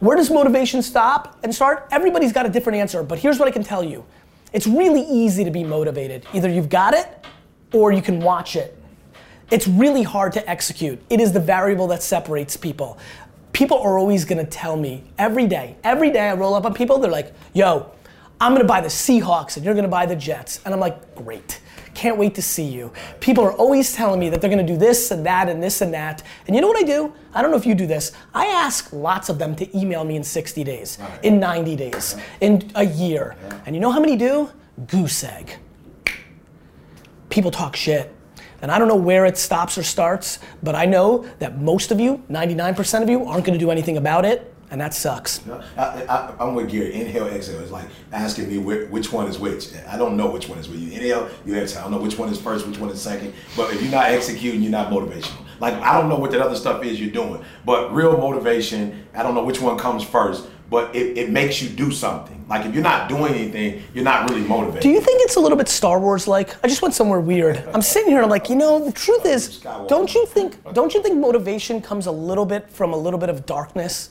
[0.00, 1.86] Where does motivation stop and start?
[1.90, 4.04] Everybody's got a different answer, but here's what I can tell you.
[4.52, 6.24] It's really easy to be motivated.
[6.32, 7.26] Either you've got it
[7.74, 8.74] or you can watch it.
[9.50, 11.00] It's really hard to execute.
[11.10, 12.98] It is the variable that separates people.
[13.58, 17.00] People are always gonna tell me every day, every day I roll up on people,
[17.00, 17.90] they're like, yo,
[18.40, 20.60] I'm gonna buy the Seahawks and you're gonna buy the Jets.
[20.64, 21.60] And I'm like, great.
[21.92, 22.92] Can't wait to see you.
[23.18, 25.92] People are always telling me that they're gonna do this and that and this and
[25.92, 26.22] that.
[26.46, 27.12] And you know what I do?
[27.34, 28.12] I don't know if you do this.
[28.32, 32.70] I ask lots of them to email me in 60 days, in 90 days, in
[32.76, 33.34] a year.
[33.66, 34.50] And you know how many do?
[34.86, 35.58] Goose egg
[37.28, 38.12] people talk shit.
[38.60, 42.00] And I don't know where it stops or starts, but I know that most of
[42.00, 45.40] you, 99% of you, aren't gonna do anything about it, and that sucks.
[45.76, 46.92] I, I'm with Gary.
[46.92, 47.60] Inhale, exhale.
[47.60, 49.68] It's like asking me which, which one is which.
[49.88, 50.80] I don't know which one is which.
[50.80, 51.80] You inhale, you exhale.
[51.80, 53.32] I don't know which one is first, which one is second.
[53.56, 55.44] But if you're not executing, you're not motivational.
[55.60, 57.42] Like I don't know what that other stuff is you're doing.
[57.64, 60.46] But real motivation, I don't know which one comes first.
[60.70, 62.44] But it, it makes you do something.
[62.48, 64.82] Like if you're not doing anything, you're not really motivated.
[64.82, 66.56] Do you think it's a little bit Star Wars like?
[66.64, 67.56] I just went somewhere weird.
[67.72, 70.92] I'm sitting here and I'm like, you know, the truth is, don't you think don't
[70.94, 74.10] you think motivation comes a little bit from a little bit of darkness?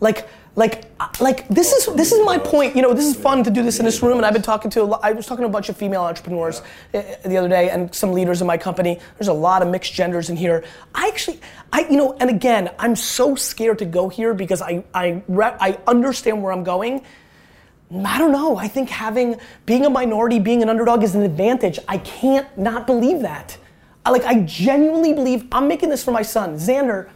[0.00, 0.84] Like like
[1.20, 2.76] like this is this is my point.
[2.76, 4.70] You know, this is fun to do this in this room and I've been talking
[4.72, 6.62] to lot, I was talking to a bunch of female entrepreneurs
[6.92, 9.00] uh, the other day and some leaders in my company.
[9.18, 10.64] There's a lot of mixed genders in here.
[10.94, 11.40] I actually
[11.72, 15.78] I you know, and again, I'm so scared to go here because I I I
[15.88, 17.02] understand where I'm going.
[18.04, 18.56] I don't know.
[18.56, 19.36] I think having
[19.66, 21.78] being a minority, being an underdog is an advantage.
[21.88, 23.58] I can't not believe that.
[24.06, 27.08] I, like I genuinely believe I'm making this for my son, Xander.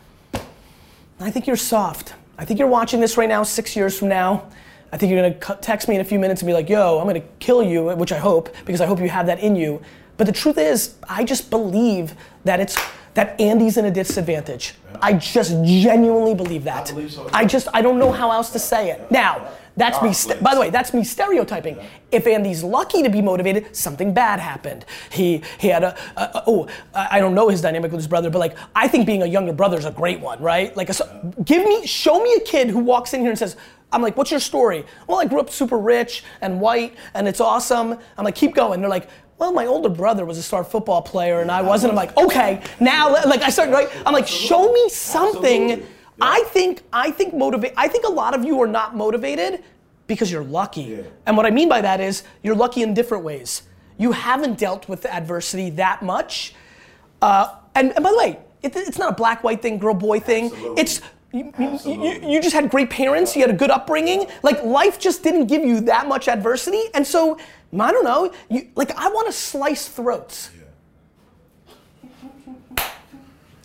[1.20, 2.14] I think you're soft.
[2.38, 4.46] I think you're watching this right now, six years from now.
[4.92, 7.07] I think you're gonna text me in a few minutes and be like, "Yo, I'm
[7.07, 9.83] gonna kill you," which I hope because I hope you have that in you.
[10.16, 12.77] But the truth is, I just believe that it's
[13.14, 14.74] that Andy's in a disadvantage.
[15.03, 16.90] I just genuinely believe that.
[16.90, 17.29] I believe so.
[17.33, 19.11] I just I don't know how else to say it.
[19.11, 19.48] Now,
[19.79, 20.12] that's me.
[20.12, 21.79] St- by the way, that's me stereotyping.
[22.12, 24.85] If Andy's lucky to be motivated, something bad happened.
[25.11, 28.29] He he had a, a, a- oh I don't know his dynamic with his brother,
[28.31, 30.77] but like I think being a younger brother is a great one, right?
[30.77, 33.57] Like, a, so- give me show me a kid who walks in here and says.
[33.91, 34.85] I'm like, what's your story?
[35.07, 37.97] Well, I grew up super rich and white, and it's awesome.
[38.19, 38.83] I'm like, keep going.
[38.83, 41.93] They're like, well, my older brother was a star football player, and I wasn't.
[41.93, 43.88] I'm like, okay, now, like, I start right.
[44.05, 45.62] I'm like, show me something.
[45.71, 45.95] Absolutely.
[46.20, 47.72] I think I think motivate.
[47.76, 49.62] I think a lot of you are not motivated
[50.07, 50.83] because you're lucky.
[50.83, 51.02] Yeah.
[51.26, 53.62] And what I mean by that is you're lucky in different ways.
[53.98, 56.54] You haven't dealt with adversity that much.
[57.20, 60.20] Uh, and, and by the way, it, it's not a black white thing, girl boy
[60.20, 60.46] thing.
[60.46, 60.81] Absolutely.
[60.83, 61.00] It's
[61.33, 61.52] you,
[61.85, 64.26] you- you, just had great parents, you had a good upbringing.
[64.42, 67.38] Like life just didn't give you that much adversity, and so
[67.78, 68.33] I don't know.
[68.48, 70.50] You like I want to slice throats.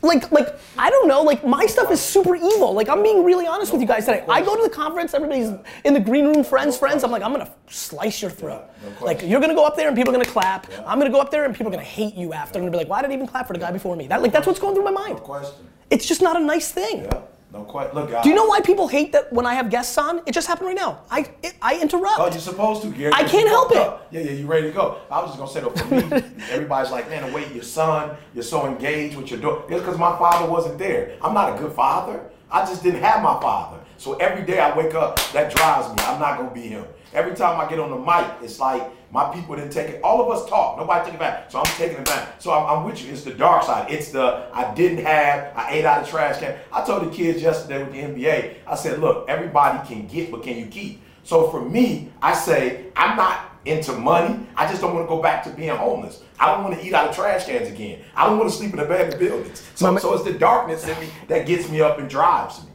[0.03, 1.21] Like, like I don't know.
[1.21, 2.73] Like my stuff is super evil.
[2.73, 4.23] Like I'm being really honest with you guys today.
[4.27, 5.51] I go to the conference, everybody's
[5.85, 7.03] in the green room, friends, friends.
[7.05, 8.65] I'm like, I'm gonna slice your throat.
[9.01, 10.69] Like you're gonna go up there and people are gonna clap.
[10.85, 12.53] I'm gonna go up there and people are gonna hate you after.
[12.53, 14.07] They're gonna be like, why did I even clap for the guy before me?
[14.07, 15.15] That like that's what's going through my mind.
[15.15, 15.69] No question.
[15.89, 17.09] It's just not a nice thing.
[17.53, 17.93] No question.
[17.93, 20.23] Look, Do you know why people hate that when I have guests on?
[20.25, 21.01] It just happened right now.
[21.11, 22.19] I it, I interrupt.
[22.19, 23.13] Oh, you're supposed to, Gary.
[23.13, 23.87] I can't help fucked it.
[23.87, 24.07] up.
[24.09, 24.97] Yeah, yeah, you ready to go.
[25.11, 28.43] I was just gonna say though, for me, everybody's like, man, wait, your son, you're
[28.43, 29.61] so engaged with your daughter.
[29.71, 31.15] It's because my father wasn't there.
[31.21, 32.27] I'm not a good father.
[32.49, 33.79] I just didn't have my father.
[33.97, 35.95] So every day I wake up, that drives me.
[35.99, 36.85] I'm not gonna be him.
[37.13, 40.01] Every time I get on the mic, it's like my people didn't take it.
[40.03, 40.77] All of us talk.
[40.77, 41.51] Nobody took it back.
[41.51, 42.41] So I'm taking it back.
[42.41, 43.11] So I'm, I'm with you.
[43.11, 43.91] It's the dark side.
[43.91, 45.55] It's the I didn't have.
[45.55, 46.57] I ate out of trash can.
[46.71, 48.55] I told the kids yesterday with the NBA.
[48.65, 51.01] I said, look, everybody can get, but can you keep?
[51.23, 54.45] So for me, I say I'm not into money.
[54.55, 56.23] I just don't want to go back to being homeless.
[56.39, 58.01] I don't want to eat out of trash cans again.
[58.15, 59.63] I don't want to sleep in abandoned buildings.
[59.75, 62.72] So, so it's the darkness in me that gets me up and drives me.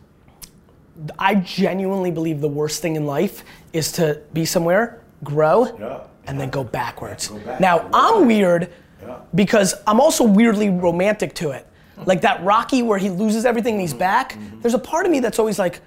[1.19, 6.01] I genuinely believe the worst thing in life is to be somewhere, grow, Yeah.
[6.27, 7.29] and then go backwards.
[7.29, 7.61] Go back.
[7.61, 8.71] Now, I'm weird
[9.03, 9.17] Yeah.
[9.35, 11.67] because I'm also weirdly romantic to it.
[12.07, 13.99] Like that Rocky where he loses everything and he's Mm-hmm.
[13.99, 14.37] back.
[14.63, 15.81] There's a part of me that's always like,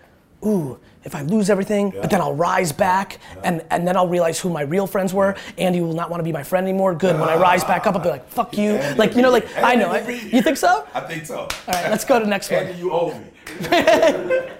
[0.45, 4.39] ooh, if I lose everything, but then I'll rise back and, and then I'll realize
[4.39, 5.35] who my real friends were.
[5.57, 6.93] Andy will not want to be my friend anymore.
[6.95, 7.19] Good.
[7.19, 8.71] When I rise back up, I'll be like, fuck you.
[8.75, 9.89] Andy Like, you know, like, Andy I know.
[9.91, 10.85] I- You think so?
[10.93, 11.39] I think so.
[11.39, 12.65] All right, let's go to the next one.
[12.67, 13.27] Andy, you owe me.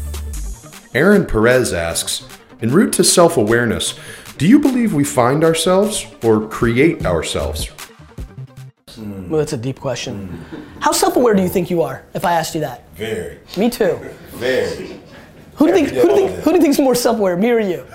[0.94, 2.28] Aaron Perez asks
[2.62, 3.98] En route to self awareness,
[4.38, 7.70] do you believe we find ourselves or create ourselves?
[8.98, 10.46] Well, that's a deep question.
[10.80, 12.04] How self-aware do you think you are?
[12.14, 13.98] If I asked you that, Very, me too.
[14.34, 15.00] very.
[15.56, 15.98] Who do you think?
[15.98, 16.44] Every Who do you think?
[16.44, 17.86] Who do you think's more self-aware, me or you?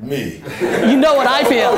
[0.00, 0.42] Me.
[0.60, 1.76] You know what I feel.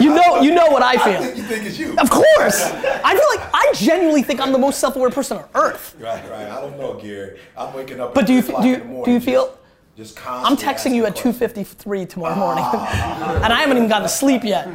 [0.00, 0.40] You know.
[0.42, 1.22] You know what I I feel.
[1.22, 1.96] think you think it's you.
[1.98, 2.62] Of course.
[2.62, 5.96] I feel like I genuinely think I'm the most self-aware person on earth.
[5.98, 6.48] Right, right.
[6.48, 7.38] I don't know, Gary.
[7.56, 8.14] I'm waking up.
[8.14, 9.58] But do you 3 o'clock do you, do you feel?
[9.96, 12.38] Just, just I'm texting you at 2:53 tomorrow ah.
[12.38, 12.64] morning,
[13.44, 14.68] and I haven't even gotten to sleep yet.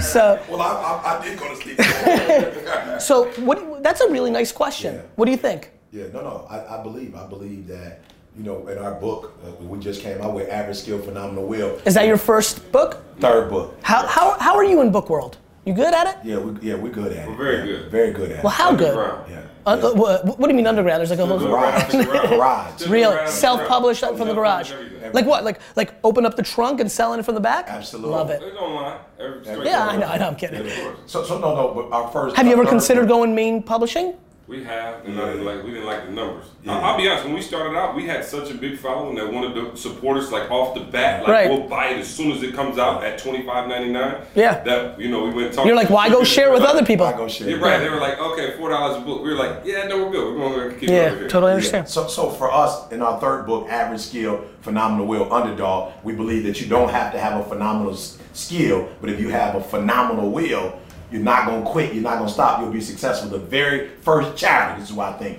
[0.02, 3.00] So, Well, I, I, I did go to sleep.
[3.00, 3.82] so what?
[3.82, 4.94] That's a really nice question.
[4.94, 5.02] Yeah.
[5.16, 5.70] What do you think?
[5.92, 6.46] yeah, no, no.
[6.48, 7.14] I, I believe.
[7.14, 8.00] I believe that.
[8.38, 11.80] You know, in our book, uh, we just came out with Average Skill, Phenomenal Will.
[11.84, 13.02] Is that your first book?
[13.18, 13.76] third book?
[13.82, 15.38] How how how are you in book world?
[15.64, 16.16] You good at it?
[16.24, 17.28] Yeah, we, yeah, we're good at it.
[17.28, 17.90] We're very Yeah, good.
[17.90, 18.44] Very good at Well, it.
[18.44, 18.96] Well, how good?
[18.96, 19.30] Underground.
[19.32, 19.42] Yeah.
[19.66, 21.00] Uh, uh, what, what do you mean underground?
[21.00, 21.92] There's like a whole Garage.
[21.92, 22.86] Garage.
[22.86, 23.26] Really?
[23.26, 24.70] Self-published from the garage?
[24.70, 25.12] Everything.
[25.12, 25.42] Like what?
[25.42, 27.66] Like like open up the trunk and selling it from the back?
[27.68, 28.12] Absolutely.
[28.12, 28.40] Love it.
[28.40, 29.00] It's online.
[29.18, 30.00] Every, straight Yeah, to I know.
[30.06, 30.28] the- I know.
[30.28, 30.64] I'm kidding.
[30.64, 30.98] Of course.
[31.06, 31.74] So, so no, no.
[31.74, 32.36] But our first.
[32.36, 34.14] Have you our ever third considered book- going main publishing?
[34.48, 35.24] We have, and Yeah.
[35.24, 36.46] I didn't like we didn't like the numbers.
[36.64, 36.78] Yeah.
[36.78, 37.26] I- I'll be honest.
[37.26, 40.32] When we started out, we had such a big following that wanted to support us
[40.32, 41.20] like off the bat.
[41.20, 41.50] Like Right.
[41.50, 44.14] we'll buy it as soon as it comes out at twenty five ninety nine.
[44.34, 44.62] Yeah.
[44.64, 45.66] That you know we went and.
[45.66, 47.04] You're like, why go share with like, other people?
[47.04, 47.50] I go share.
[47.50, 47.78] You're right.
[47.78, 49.22] They were like, okay, four dollars a book.
[49.22, 50.34] We were like, yeah, no, we're good.
[50.34, 51.28] We're going to keep it Yeah, over here.
[51.28, 51.56] totally Yeah.
[51.56, 51.88] understand.
[51.90, 56.44] So, so for us, in our third book, Average Skill, Phenomenal Will, Underdog, we believe
[56.44, 57.94] that you don't have to have a phenomenal
[58.32, 60.72] skill, but if you have a phenomenal will,
[61.10, 61.94] you're not gonna quit.
[61.94, 62.60] You're not gonna stop.
[62.60, 63.28] You'll be successful.
[63.30, 64.80] The very first chapter.
[64.80, 65.38] This is why I think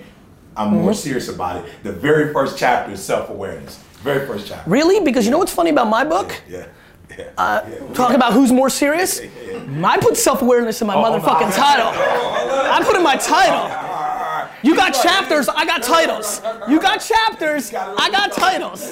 [0.56, 0.98] I'm more Mm-hmm.
[0.98, 1.70] serious about it.
[1.82, 3.78] The very first chapter is self-awareness.
[4.02, 4.68] Very first chapter.
[4.70, 5.00] Really?
[5.04, 6.40] Because you know what's funny about my book?
[6.48, 6.66] Yeah.
[7.18, 7.28] Yeah.
[7.36, 7.92] Uh, yeah.
[7.94, 9.20] Talking about who's more serious?
[9.20, 11.56] I put self-awareness in my Oh, motherfucking no.
[11.56, 11.88] title.
[11.92, 13.88] I put in my title.
[14.62, 16.40] You got chapters, I got titles.
[16.68, 18.90] You got chapters, I got titles.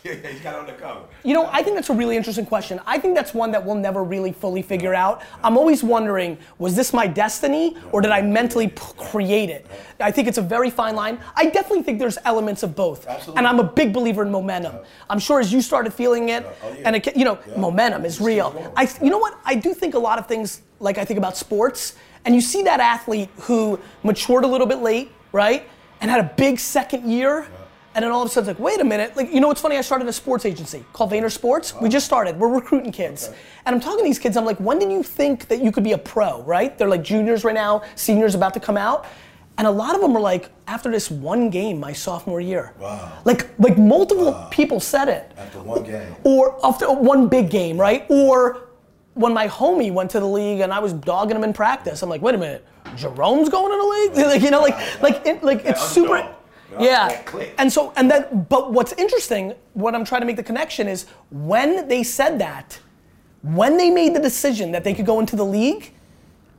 [0.04, 0.24] Yeah, you got it on cover.
[0.24, 1.00] Yeah, yeah, you got it on the cover.
[1.24, 2.80] You know, I think that's a really interesting question.
[2.86, 5.20] I think that's one that we'll never really fully figure out.
[5.44, 9.66] I'm always wondering, was this my destiny or did I mentally p- create it?
[10.00, 11.18] I think it's a very fine line.
[11.36, 13.06] I definitely think there's elements of both.
[13.06, 13.38] Absolutely.
[13.38, 14.76] And I'm a big believer in momentum.
[15.10, 16.82] I'm sure as you started feeling it, Oh, yeah.
[16.86, 18.72] and it, ca- you know, momentum is real.
[18.76, 19.38] I, you know what?
[19.44, 22.62] I do think a lot of things, like I think about sports, and you see
[22.62, 25.68] that athlete who matured a little bit late, right?
[26.00, 27.46] And had a big second year.
[27.94, 29.16] And then all of a sudden, it's like, wait a minute.
[29.16, 29.76] Like, you know what's funny?
[29.76, 31.74] I started a sports agency called Vayner Sports.
[31.74, 32.38] We just started.
[32.38, 33.30] We're recruiting kids.
[33.66, 34.36] And I'm talking to these kids.
[34.36, 36.76] I'm like, when did you think that you could be a pro, right?
[36.78, 39.06] They're like juniors right now, seniors about to come out.
[39.58, 42.74] And a lot of them are like, after this one game my sophomore year.
[42.78, 43.12] Wow.
[43.24, 45.32] Like, like multiple people said it.
[45.36, 46.14] After one game.
[46.22, 48.06] Or after one big game, right?
[48.08, 48.68] Or
[49.14, 52.08] when my homie went to the league and I was dogging him in practice, I'm
[52.08, 52.64] like, wait a minute,
[52.96, 54.26] Jerome's going to the league?
[54.30, 56.14] Like, you know, like, like, it, like it's super.
[56.16, 56.36] underdog.
[56.76, 57.46] Oh, yeah, Yeah.
[57.58, 61.06] And so, and then, but what's interesting, what I'm trying to make the connection is
[61.30, 62.78] when they said that,
[63.42, 65.92] when they made the decision that they could go into the league,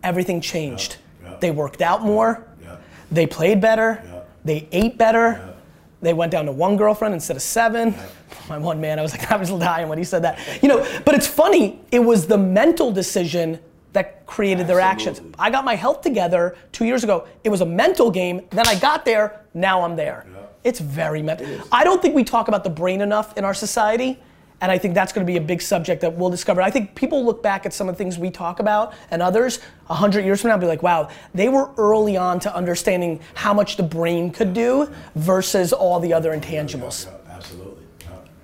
[0.04, 0.98] everything changed.
[1.24, 1.38] Yeah.
[1.40, 2.48] They worked out more.
[2.62, 2.78] Yeah.
[3.12, 4.02] They played better.
[4.04, 4.22] Yeah.
[4.44, 5.40] They ate better.
[5.46, 5.54] Yeah.
[6.02, 7.94] They went down to one girlfriend instead of seven.
[8.50, 10.40] My one man, I was like, I was dying when he said that.
[10.62, 11.80] You know, but it's funny.
[11.92, 13.60] It was the mental decision
[13.94, 15.22] that created their actions.
[15.38, 17.28] I got my health together two years ago.
[17.44, 18.42] It was a mental game.
[18.52, 19.42] Then I got there.
[19.54, 20.26] Now I'm there.
[20.32, 20.38] Yeah.
[20.64, 21.48] It's very mental.
[21.72, 24.20] I don't think we talk about the brain enough in our society.
[24.62, 26.62] And I think that's going to be a big subject that we'll discover.
[26.62, 29.60] I think people look back at some of the things we talk about and others
[29.90, 33.20] a hundred years from now and be like, wow, they were early on to understanding
[33.34, 37.08] how much the brain could do versus all the other intangibles.
[37.08, 37.84] Yeah, absolutely.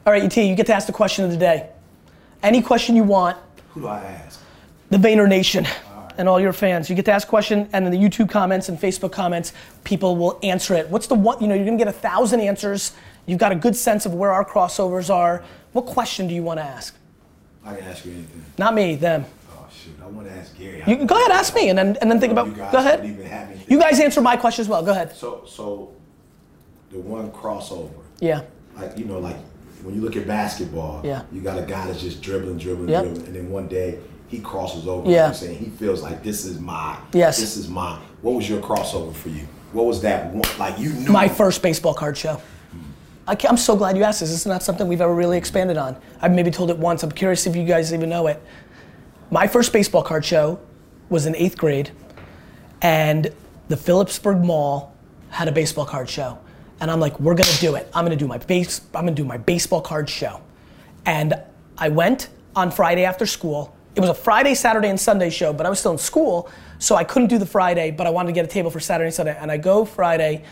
[0.08, 1.70] All right, ET, you get to ask the question of the day.
[2.42, 3.38] Any question you want,
[3.74, 4.27] Who do I ask?
[4.90, 5.68] The Vayner Nation
[6.18, 6.90] and all your fans.
[6.90, 10.16] You get to ask a question, and in the YouTube comments and Facebook comments, people
[10.16, 10.90] will answer it.
[10.90, 11.40] What's the one?
[11.42, 12.94] You know, you're gonna get a thousand answers.
[13.26, 15.44] You've got a good sense of where our crossovers are.
[15.74, 16.96] What question do you want to ask?
[17.66, 18.44] I can ask you anything.
[18.58, 19.26] Not me, them.
[19.52, 20.82] Oh shoot, I want to ask Gary.
[20.88, 22.56] You go ahead, ask me, and then and then think You about.
[22.58, 23.06] guys Go ahead.
[23.06, 23.68] even have anything.
[23.70, 24.82] You guys answer my question as well.
[24.84, 25.14] Go ahead.
[25.16, 25.92] So, so
[26.92, 28.42] the one crossover, Yeah.
[28.78, 29.36] like you know, like
[29.84, 31.24] when you look at basketball, Yeah.
[31.34, 33.04] you got a guy that's just dribbling, dribbling, Yep.
[33.04, 35.10] dribbling, and then one day he crosses over.
[35.10, 35.28] Yeah.
[35.28, 36.98] Like you're saying he feels like this is my.
[37.14, 37.40] Yes.
[37.40, 38.02] This is mine.
[38.22, 39.48] What was your crossover for you?
[39.72, 40.44] What was that one?
[40.58, 41.12] Like you knew.
[41.12, 42.42] My first baseball card show.
[43.28, 44.30] I I'm so glad you asked this.
[44.30, 45.98] This is not something we've ever really expanded on.
[46.22, 47.04] I've maybe told it once.
[47.04, 48.42] I'm curious if you guys even know it.
[49.32, 50.60] My first baseball card show
[51.10, 51.92] was in eighth grade,
[52.82, 53.34] and
[53.68, 54.96] the Phillipsburg Mall
[55.30, 56.40] had a baseball card show.
[56.80, 57.90] And I'm like, we're gonna do it.
[57.94, 58.82] I'm gonna do my base.
[58.96, 60.42] I'm gonna do my baseball card show.
[61.06, 61.34] And
[61.78, 63.76] I went on Friday after school.
[63.98, 66.96] It was a Friday, Saturday, and Sunday show, but I was still in school, so
[66.96, 69.14] I couldn't do the Friday, but I wanted to get a table for Saturday and
[69.16, 69.36] Sunday.
[69.36, 70.44] And I go Friday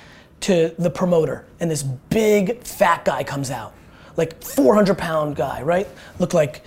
[0.41, 3.75] to the promoter, and this big fat guy comes out,
[4.17, 5.87] like 400 pound guy, right?
[6.17, 6.63] Looked like,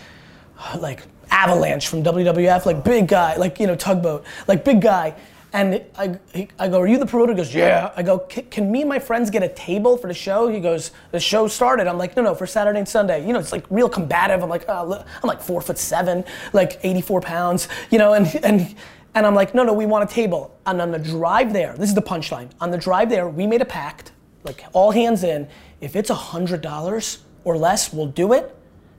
[0.79, 1.03] like
[1.33, 5.17] Avalanche from WWF, like big guy, like you know tugboat, like big guy.
[5.53, 6.19] And I,
[6.59, 7.33] I go, are you the promoter?
[7.33, 7.93] He goes, yeah.
[7.97, 10.49] I go, "Can- me and my friends get a table for the show?
[10.49, 11.87] He goes, the show started.
[11.87, 13.27] I'm like, no, no, for Saturday and Sunday.
[13.27, 14.43] You know, it's like real combative.
[14.43, 18.75] I'm like, oh, I'm like four foot seven, like 84 pounds, you know, and, and,
[19.15, 20.55] and I'm like, no, no, we want a table.
[20.67, 22.51] And on the drive there, this is the punchline.
[22.61, 24.13] On the drive there, we made a pact,
[24.45, 25.49] like all hands in.
[25.81, 28.55] If it's $100 or less, we'll do it.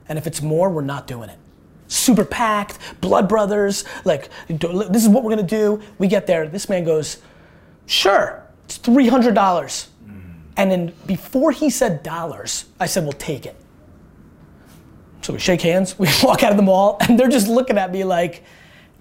[0.08, 1.38] And if it's more, we're not doing it
[1.90, 5.82] super packed, blood brothers, like, this is what we're gonna do.
[5.98, 7.18] We get there, this man goes,
[7.86, 9.88] sure, it's $300.
[10.56, 13.56] And then before he said dollars, I said, well, take it.
[15.22, 17.90] So we shake hands, we walk out of the mall, and they're just looking at
[17.90, 18.44] me like,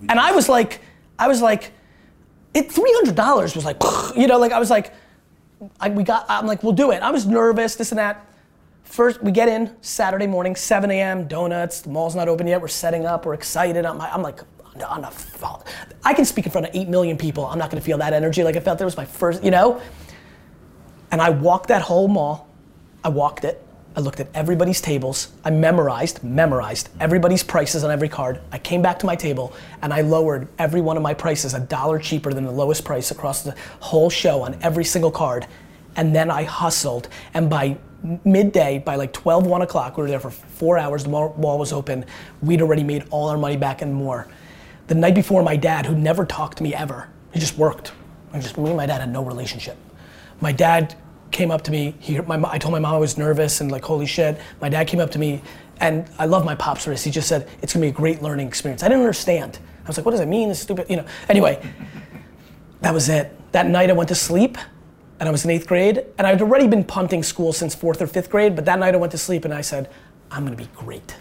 [0.07, 0.81] and I was like,
[1.17, 1.71] I was like,
[2.53, 3.77] it $300 was like,
[4.17, 4.93] you know, like I was like,
[5.79, 7.03] I, we got, I'm like, we'll do it.
[7.03, 8.25] I was nervous, this and that.
[8.89, 11.27] First, we get in Saturday morning, 7 a.m.
[11.27, 11.81] Donuts.
[11.81, 12.59] The mall's not open yet.
[12.59, 13.23] We're setting up.
[13.23, 13.85] We're excited.
[13.85, 14.39] I'm, I'm like,
[16.03, 17.45] I can speak in front of 8 million people.
[17.45, 19.79] I'm not gonna feel that energy like I felt there was my first, you know?
[21.11, 22.49] And I walked that whole mall.
[23.03, 23.63] I walked it.
[23.95, 25.33] I looked at everybody's tables.
[25.45, 28.41] I memorized, memorized everybody's prices on every card.
[28.51, 31.59] I came back to my table and I lowered every one of my prices a
[31.59, 35.45] dollar cheaper than the lowest price across the whole show on every single card.
[35.95, 37.07] And then I hustled.
[37.35, 37.77] And by
[38.23, 41.73] midday, by like 12, 1 o'clock, we were there for four hours, the mall, was
[41.73, 42.05] open.
[42.41, 44.27] We'd already made all our money back and more.
[44.87, 47.91] The night before, my dad, who never talked to me ever, he just worked.
[48.33, 49.77] I just, me and my dad had no relationship.
[50.41, 50.95] My dad
[51.31, 51.95] came up to me.
[51.99, 54.39] He, my, I told my mom I was nervous and like, holy shit.
[54.61, 55.41] My dad came up to me,
[55.79, 57.03] and I love my pops for this.
[57.03, 58.83] He just said, it's gonna be a great learning experience.
[58.83, 59.59] I didn't understand.
[59.83, 60.49] I was like, what does that mean?
[60.49, 61.05] Is stupid, you know.
[61.27, 61.61] Anyway,
[62.81, 63.35] that was it.
[63.51, 64.57] That night I went to sleep,
[65.19, 68.07] and I was in eighth grade, and I'd already been punting school since fourth or
[68.07, 69.89] fifth grade, but that night I went to sleep and I said,
[70.31, 71.15] I'm gonna be great.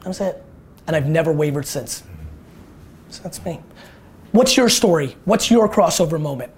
[0.00, 0.42] That was it.
[0.86, 2.02] And I've never wavered since.
[3.10, 3.60] So that's me.
[4.32, 5.16] What's your story?
[5.24, 6.52] What's your crossover moment?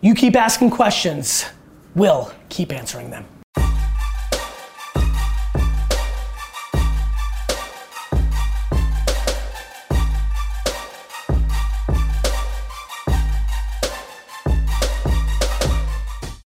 [0.00, 1.44] You keep asking questions,
[1.94, 3.26] we'll keep answering them.